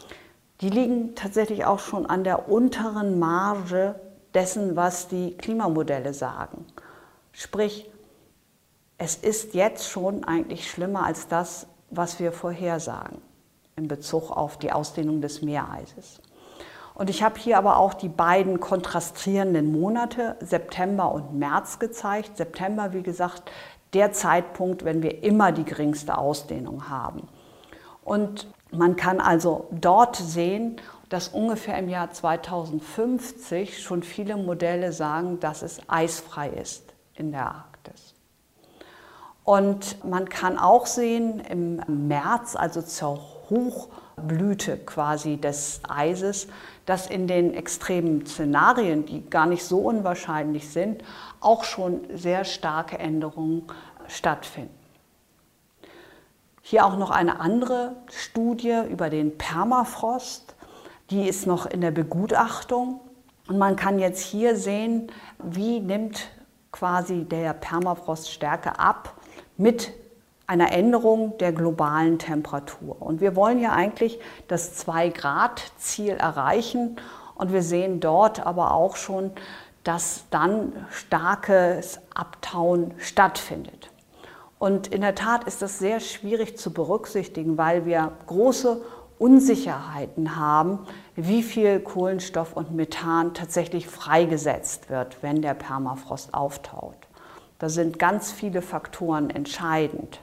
[0.62, 3.94] die liegen tatsächlich auch schon an der unteren Marge
[4.32, 6.64] dessen, was die Klimamodelle sagen.
[7.32, 7.90] Sprich,
[8.98, 13.22] es ist jetzt schon eigentlich schlimmer als das, was wir vorhersagen
[13.76, 16.20] in Bezug auf die Ausdehnung des Meereises.
[16.94, 22.36] Und ich habe hier aber auch die beiden kontrastierenden Monate, September und März, gezeigt.
[22.36, 23.52] September, wie gesagt,
[23.94, 27.28] der Zeitpunkt, wenn wir immer die geringste Ausdehnung haben.
[28.02, 35.38] Und man kann also dort sehen, dass ungefähr im Jahr 2050 schon viele Modelle sagen,
[35.38, 38.17] dass es eisfrei ist in der Arktis.
[39.48, 46.48] Und man kann auch sehen, im März, also zur Hochblüte quasi des Eises,
[46.84, 51.02] dass in den extremen Szenarien, die gar nicht so unwahrscheinlich sind,
[51.40, 53.62] auch schon sehr starke Änderungen
[54.06, 54.78] stattfinden.
[56.60, 60.56] Hier auch noch eine andere Studie über den Permafrost.
[61.08, 63.00] Die ist noch in der Begutachtung.
[63.46, 65.10] Und man kann jetzt hier sehen,
[65.42, 66.28] wie nimmt
[66.70, 69.14] quasi der Permafrost Stärke ab
[69.58, 69.92] mit
[70.46, 72.96] einer Änderung der globalen Temperatur.
[73.00, 74.18] Und wir wollen ja eigentlich
[74.48, 76.96] das 2-Grad-Ziel erreichen.
[77.34, 79.32] Und wir sehen dort aber auch schon,
[79.84, 83.90] dass dann starkes Abtauen stattfindet.
[84.58, 88.80] Und in der Tat ist das sehr schwierig zu berücksichtigen, weil wir große
[89.18, 97.07] Unsicherheiten haben, wie viel Kohlenstoff und Methan tatsächlich freigesetzt wird, wenn der Permafrost auftaut.
[97.58, 100.20] Da sind ganz viele Faktoren entscheidend.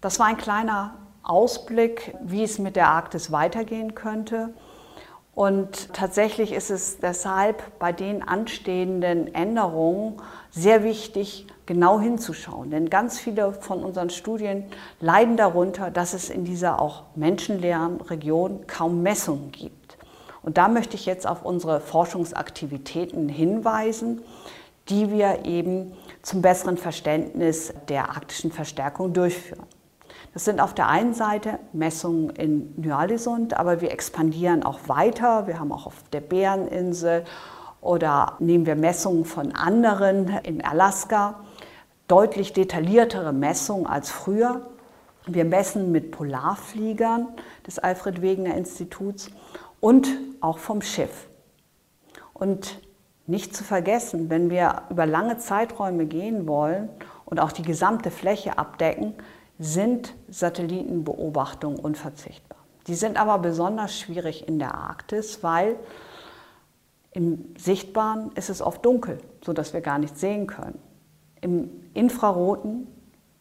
[0.00, 4.54] Das war ein kleiner Ausblick, wie es mit der Arktis weitergehen könnte.
[5.34, 10.20] Und tatsächlich ist es deshalb bei den anstehenden Änderungen
[10.50, 12.70] sehr wichtig, genau hinzuschauen.
[12.70, 14.64] Denn ganz viele von unseren Studien
[15.00, 19.96] leiden darunter, dass es in dieser auch menschenleeren Region kaum Messungen gibt.
[20.42, 24.22] Und da möchte ich jetzt auf unsere Forschungsaktivitäten hinweisen,
[24.88, 29.66] die wir eben zum besseren Verständnis der arktischen Verstärkung durchführen.
[30.34, 35.46] Das sind auf der einen Seite Messungen in Nyalesund, aber wir expandieren auch weiter.
[35.46, 37.24] Wir haben auch auf der Bäreninsel
[37.80, 41.40] oder nehmen wir Messungen von anderen in Alaska,
[42.08, 44.70] deutlich detailliertere Messungen als früher.
[45.26, 47.28] Wir messen mit Polarfliegern
[47.66, 49.30] des Alfred Wegener Instituts
[49.80, 50.08] und
[50.40, 51.28] auch vom Schiff.
[52.32, 52.80] Und
[53.28, 56.88] nicht zu vergessen, wenn wir über lange Zeiträume gehen wollen
[57.26, 59.14] und auch die gesamte Fläche abdecken,
[59.58, 62.58] sind Satellitenbeobachtungen unverzichtbar.
[62.86, 65.76] Die sind aber besonders schwierig in der Arktis, weil
[67.12, 70.78] im Sichtbaren ist es oft dunkel, sodass wir gar nichts sehen können.
[71.40, 72.86] Im Infraroten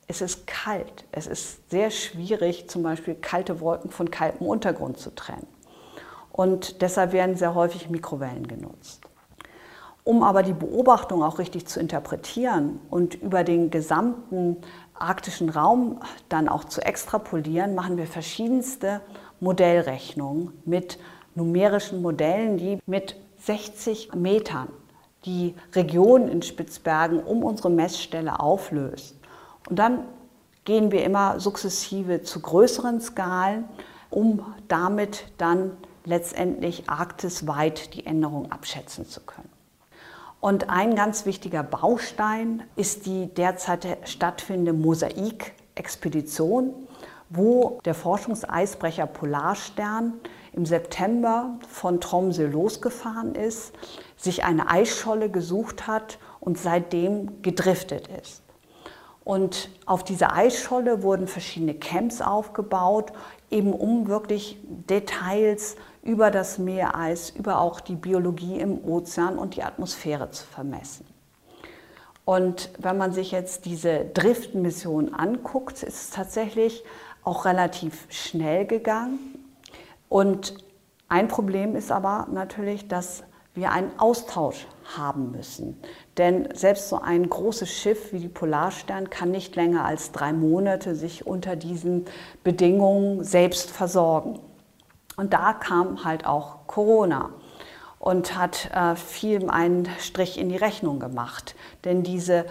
[0.08, 1.06] ist es kalt.
[1.12, 5.48] Es ist sehr schwierig, zum Beispiel kalte Wolken von kaltem Untergrund zu trennen.
[6.32, 9.08] Und deshalb werden sehr häufig Mikrowellen genutzt.
[10.08, 14.56] Um aber die Beobachtung auch richtig zu interpretieren und über den gesamten
[14.94, 16.00] arktischen Raum
[16.30, 19.02] dann auch zu extrapolieren, machen wir verschiedenste
[19.42, 20.98] Modellrechnungen mit
[21.36, 24.70] numerischen Modellen, die mit 60 Metern
[25.26, 29.18] die Region in Spitzbergen um unsere Messstelle auflöst.
[29.70, 30.06] Und dann
[30.64, 33.66] gehen wir immer sukzessive zu größeren Skalen,
[34.10, 35.72] um damit dann
[36.06, 39.57] letztendlich arktisweit die Änderung abschätzen zu können.
[40.40, 46.74] Und ein ganz wichtiger Baustein ist die derzeit stattfindende Mosaik-Expedition,
[47.30, 50.14] wo der Forschungseisbrecher Polarstern
[50.54, 53.74] im September von Tromsø losgefahren ist,
[54.16, 58.44] sich eine Eisscholle gesucht hat und seitdem gedriftet ist.
[59.24, 63.12] Und auf dieser Eisscholle wurden verschiedene Camps aufgebaut,
[63.52, 65.76] eben um wirklich Details
[66.08, 71.06] über das Meereis, über auch die Biologie im Ozean und die Atmosphäre zu vermessen.
[72.24, 76.84] Und wenn man sich jetzt diese Driftmission anguckt, ist es tatsächlich
[77.24, 79.20] auch relativ schnell gegangen.
[80.08, 80.56] Und
[81.10, 85.78] ein Problem ist aber natürlich, dass wir einen Austausch haben müssen.
[86.18, 90.96] Denn selbst so ein großes Schiff wie die Polarstern kann nicht länger als drei Monate
[90.96, 92.06] sich unter diesen
[92.44, 94.40] Bedingungen selbst versorgen.
[95.20, 97.32] Und da kam halt auch Corona
[97.98, 101.56] und hat äh, viel einen Strich in die Rechnung gemacht.
[101.86, 102.46] Denn diese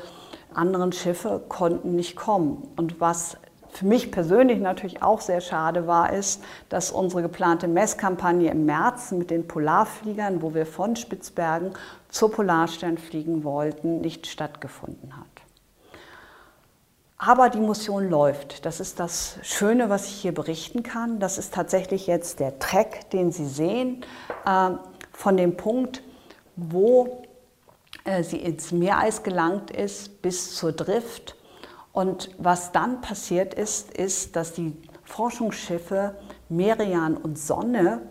[0.53, 2.67] anderen Schiffe konnten nicht kommen.
[2.77, 3.37] Und was
[3.71, 9.13] für mich persönlich natürlich auch sehr schade war, ist, dass unsere geplante Messkampagne im März
[9.13, 11.71] mit den Polarfliegern, wo wir von Spitzbergen
[12.09, 15.36] zur Polarstern fliegen wollten, nicht stattgefunden hat.
[17.19, 18.67] Aber die Mission läuft.
[18.67, 21.19] Das ist das Schöne, was ich hier berichten kann.
[21.19, 24.05] Das ist tatsächlich jetzt der Track, den Sie sehen,
[24.45, 24.71] äh,
[25.13, 26.03] von dem Punkt,
[26.57, 27.23] wo
[28.05, 31.37] äh, sie ins Meereis gelangt ist, bis zur Drift
[31.93, 36.15] und was dann passiert ist, ist, dass die Forschungsschiffe
[36.49, 38.03] Merian und Sonne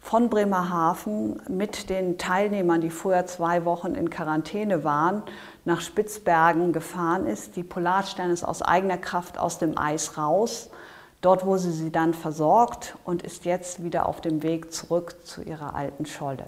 [0.00, 5.24] von Bremerhaven mit den Teilnehmern, die vorher zwei Wochen in Quarantäne waren,
[5.64, 7.56] nach Spitzbergen gefahren ist.
[7.56, 10.70] Die Polarstern ist aus eigener Kraft aus dem Eis raus.
[11.20, 15.74] Dort wurde sie dann versorgt und ist jetzt wieder auf dem Weg zurück zu ihrer
[15.74, 16.44] alten Scholle.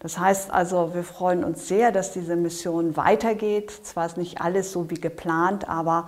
[0.00, 3.70] Das heißt also, wir freuen uns sehr, dass diese Mission weitergeht.
[3.70, 6.06] Zwar ist nicht alles so wie geplant, aber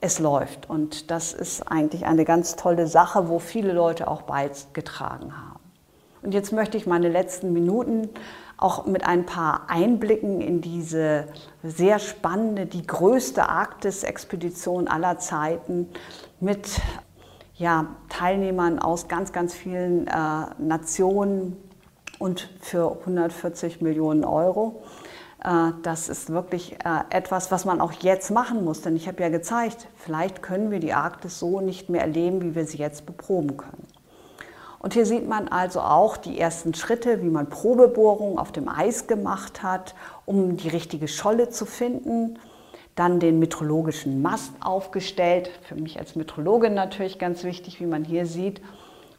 [0.00, 0.68] es läuft.
[0.68, 5.53] Und das ist eigentlich eine ganz tolle Sache, wo viele Leute auch beigetragen haben.
[6.24, 8.08] Und jetzt möchte ich meine letzten Minuten
[8.56, 11.26] auch mit ein paar Einblicken in diese
[11.62, 15.88] sehr spannende, die größte Arktis-Expedition aller Zeiten
[16.40, 16.80] mit
[17.56, 20.12] ja, Teilnehmern aus ganz, ganz vielen äh,
[20.58, 21.56] Nationen,
[22.18, 24.82] und für 140 Millionen Euro.
[25.42, 28.82] Äh, das ist wirklich äh, etwas, was man auch jetzt machen muss.
[28.82, 32.54] Denn ich habe ja gezeigt, vielleicht können wir die Arktis so nicht mehr erleben, wie
[32.54, 33.86] wir sie jetzt beproben können.
[34.84, 39.06] Und hier sieht man also auch die ersten Schritte, wie man Probebohrungen auf dem Eis
[39.06, 39.94] gemacht hat,
[40.26, 42.38] um die richtige Scholle zu finden.
[42.94, 45.48] Dann den meteorologischen Mast aufgestellt.
[45.62, 48.60] Für mich als Meteorologin natürlich ganz wichtig, wie man hier sieht.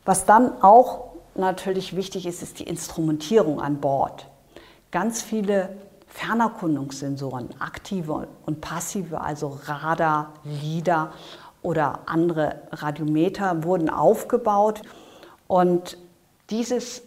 [0.06, 4.28] Was dann auch natürlich wichtig ist, ist die Instrumentierung an Bord.
[4.92, 5.70] Ganz viele
[6.10, 11.12] Fernerkundungssensoren, aktive und passive, also Radar, LIDAR
[11.64, 14.84] oder andere Radiometer wurden aufgebaut.
[15.48, 15.98] Und
[16.50, 17.04] dieses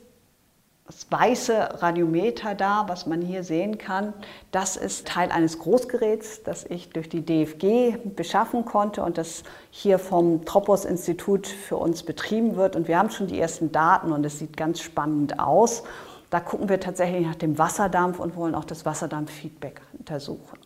[1.10, 4.14] weiße Radiometer da, was man hier sehen kann,
[4.52, 9.98] das ist Teil eines Großgeräts, das ich durch die DFG beschaffen konnte und das hier
[9.98, 12.74] vom Tropos-Institut für uns betrieben wird.
[12.74, 15.82] Und wir haben schon die ersten Daten und es sieht ganz spannend aus.
[16.30, 20.58] Da gucken wir tatsächlich nach dem Wasserdampf und wollen auch das Wasserdampffeedback untersuchen.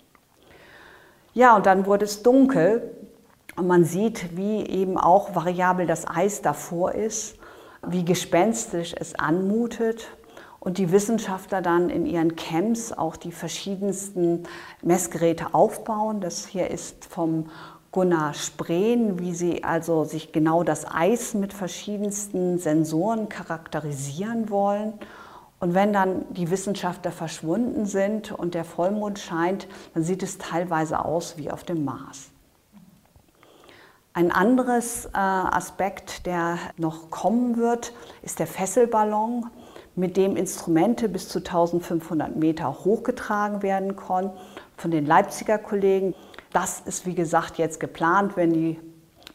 [1.34, 2.92] Ja, und dann wurde es dunkel
[3.56, 7.38] und man sieht, wie eben auch variabel das Eis davor ist
[7.86, 10.08] wie gespenstisch es anmutet
[10.60, 14.44] und die Wissenschaftler dann in ihren Camps auch die verschiedensten
[14.82, 16.20] Messgeräte aufbauen.
[16.20, 17.50] Das hier ist vom
[17.90, 24.94] Gunnar Spreen, wie sie also sich genau das Eis mit verschiedensten Sensoren charakterisieren wollen.
[25.60, 31.04] Und wenn dann die Wissenschaftler verschwunden sind und der Vollmond scheint, dann sieht es teilweise
[31.04, 32.31] aus wie auf dem Mars.
[34.14, 39.46] Ein anderes äh, Aspekt, der noch kommen wird, ist der Fesselballon,
[39.94, 44.36] mit dem Instrumente bis zu 1500 Meter hochgetragen werden konnten
[44.76, 46.14] von den Leipziger Kollegen.
[46.52, 48.78] Das ist, wie gesagt, jetzt geplant, wenn die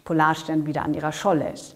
[0.04, 1.76] Polarstern wieder an ihrer Scholle ist.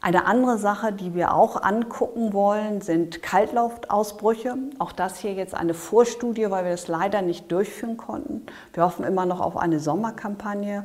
[0.00, 4.56] Eine andere Sache, die wir auch angucken wollen, sind Kaltluftausbrüche.
[4.78, 8.46] Auch das hier jetzt eine Vorstudie, weil wir das leider nicht durchführen konnten.
[8.72, 10.82] Wir hoffen immer noch auf eine Sommerkampagne.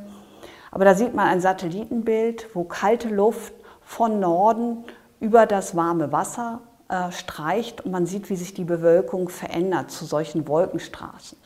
[0.73, 3.53] Aber da sieht man ein Satellitenbild, wo kalte Luft
[3.83, 4.83] von Norden
[5.19, 10.03] über das warme Wasser äh, streicht und man sieht, wie sich die Bewölkung verändert zu
[10.05, 11.37] solchen Wolkenstraßen.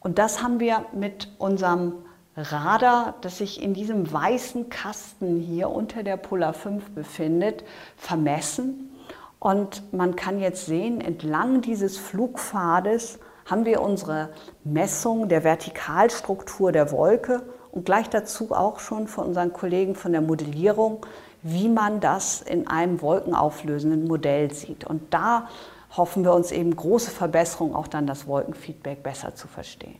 [0.00, 1.94] Und das haben wir mit unserem
[2.36, 7.64] Radar, das sich in diesem weißen Kasten hier unter der Polar 5 befindet,
[7.96, 8.90] vermessen.
[9.38, 14.28] Und man kann jetzt sehen, entlang dieses Flugpfades haben wir unsere
[14.64, 17.42] Messung der Vertikalstruktur der Wolke
[17.72, 21.04] und gleich dazu auch schon von unseren Kollegen von der Modellierung,
[21.42, 24.84] wie man das in einem wolkenauflösenden Modell sieht.
[24.84, 25.48] Und da
[25.96, 29.96] hoffen wir uns eben große Verbesserungen, auch dann das Wolkenfeedback besser zu verstehen.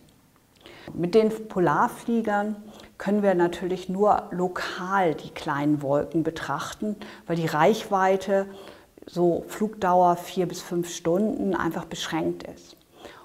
[0.94, 2.56] Mit den Polarfliegern
[2.96, 6.96] können wir natürlich nur lokal die kleinen Wolken betrachten,
[7.26, 8.46] weil die Reichweite,
[9.06, 12.76] so Flugdauer vier bis fünf Stunden, einfach beschränkt ist.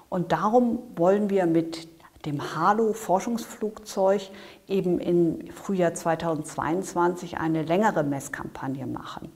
[0.08, 1.88] Und darum wollen wir mit
[2.24, 4.30] dem Halo-Forschungsflugzeug
[4.66, 9.30] eben im Frühjahr 2022 eine längere Messkampagne machen.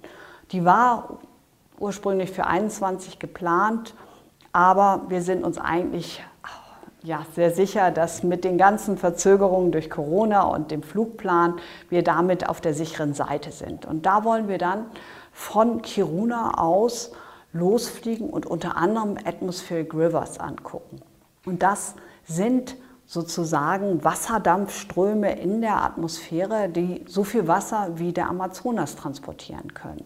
[0.52, 1.18] Die war
[1.78, 3.94] ursprünglich für 21 geplant,
[4.52, 6.22] aber wir sind uns eigentlich
[7.02, 11.54] ja, sehr sicher, dass mit den ganzen Verzögerungen durch Corona und dem Flugplan
[11.90, 13.86] wir damit auf der sicheren Seite sind.
[13.86, 14.86] Und da wollen wir dann
[15.32, 17.12] von Kiruna aus
[17.52, 21.00] losfliegen und unter anderem Atmospheric Rivers angucken.
[21.46, 21.94] Und das
[22.28, 22.76] sind
[23.06, 30.04] sozusagen Wasserdampfströme in der Atmosphäre, die so viel Wasser wie der Amazonas transportieren können.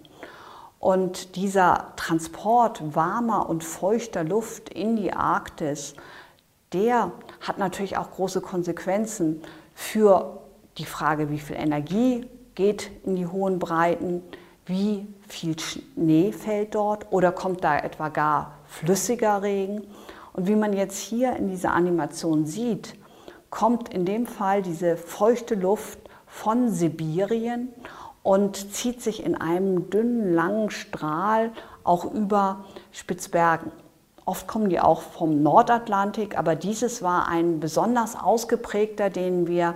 [0.79, 5.95] Und dieser Transport warmer und feuchter Luft in die Arktis
[6.73, 9.43] der hat natürlich auch große Konsequenzen
[9.75, 10.39] für
[10.79, 14.23] die Frage, wie viel Energie geht in die hohen Breiten,
[14.67, 19.83] wie viel Schnee fällt dort oder kommt da etwa gar flüssiger Regen.
[20.33, 22.95] Und wie man jetzt hier in dieser Animation sieht,
[23.51, 27.69] kommt in dem Fall diese feuchte Luft von Sibirien
[28.23, 31.53] und zieht sich in einem dünnen, langen Strahl
[31.85, 33.73] auch über Spitzbergen.
[34.25, 39.75] Oft kommen die auch vom Nordatlantik, aber dieses war ein besonders ausgeprägter, den wir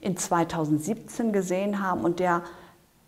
[0.00, 2.42] in 2017 gesehen haben und der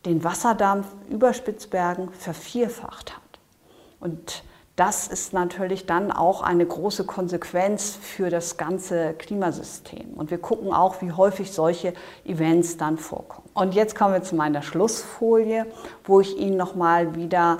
[0.04, 3.38] den Wasserdampf über Spitzbergen vervierfacht hat.
[4.00, 4.42] Und
[4.80, 10.14] das ist natürlich dann auch eine große Konsequenz für das ganze Klimasystem.
[10.14, 11.92] Und wir gucken auch, wie häufig solche
[12.24, 13.46] Events dann vorkommen.
[13.52, 15.66] Und jetzt kommen wir zu meiner Schlussfolie,
[16.04, 17.58] wo ich Ihnen nochmal wieder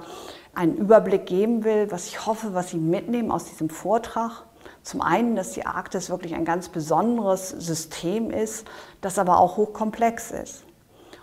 [0.54, 4.44] einen Überblick geben will, was ich hoffe, was Sie mitnehmen aus diesem Vortrag.
[4.82, 8.66] Zum einen, dass die Arktis wirklich ein ganz besonderes System ist,
[9.02, 10.64] das aber auch hochkomplex ist.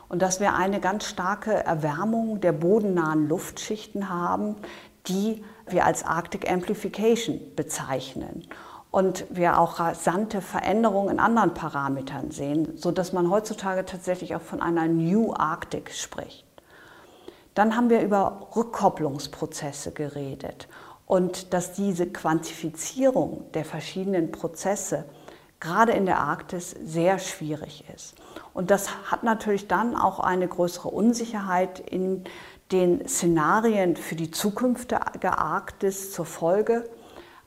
[0.10, 4.58] Und dass wir eine ganz starke Erwärmung der bodennahen Luftschichten haben,
[5.08, 8.48] die wir als Arctic Amplification bezeichnen.
[8.90, 14.62] Und wir auch rasante Veränderungen in anderen Parametern sehen, sodass man heutzutage tatsächlich auch von
[14.62, 16.46] einer New Arctic spricht.
[17.54, 20.68] Dann haben wir über Rückkopplungsprozesse geredet
[21.06, 25.06] und dass diese Quantifizierung der verschiedenen Prozesse
[25.60, 28.16] gerade in der Arktis sehr schwierig ist.
[28.54, 32.24] Und das hat natürlich dann auch eine größere Unsicherheit in
[32.72, 36.90] den Szenarien für die zukünftige Arktis zur Folge.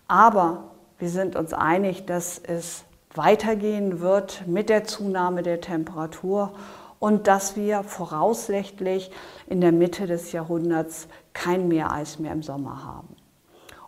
[0.09, 6.53] Aber wir sind uns einig, dass es weitergehen wird mit der Zunahme der Temperatur
[6.99, 9.11] und dass wir voraussichtlich
[9.47, 13.16] in der Mitte des Jahrhunderts kein Meereis mehr im Sommer haben.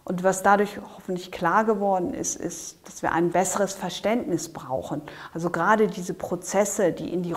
[0.05, 5.01] Und was dadurch hoffentlich klar geworden ist, ist, dass wir ein besseres Verständnis brauchen.
[5.33, 7.33] Also gerade diese Prozesse, die in die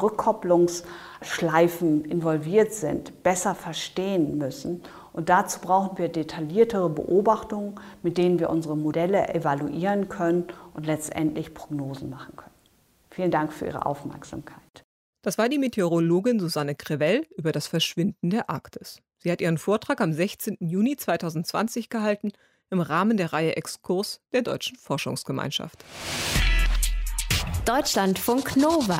[1.25, 4.83] Rückkopplungsschleifen involviert sind, besser verstehen müssen.
[5.13, 11.53] Und dazu brauchen wir detailliertere Beobachtungen, mit denen wir unsere Modelle evaluieren können und letztendlich
[11.53, 12.53] Prognosen machen können.
[13.09, 14.83] Vielen Dank für Ihre Aufmerksamkeit.
[15.21, 19.01] Das war die Meteorologin Susanne Krevell über das Verschwinden der Arktis.
[19.17, 20.57] Sie hat ihren Vortrag am 16.
[20.59, 22.31] Juni 2020 gehalten
[22.69, 25.83] im Rahmen der Reihe Exkurs der Deutschen Forschungsgemeinschaft.
[27.65, 28.99] Deutschlandfunk Nova.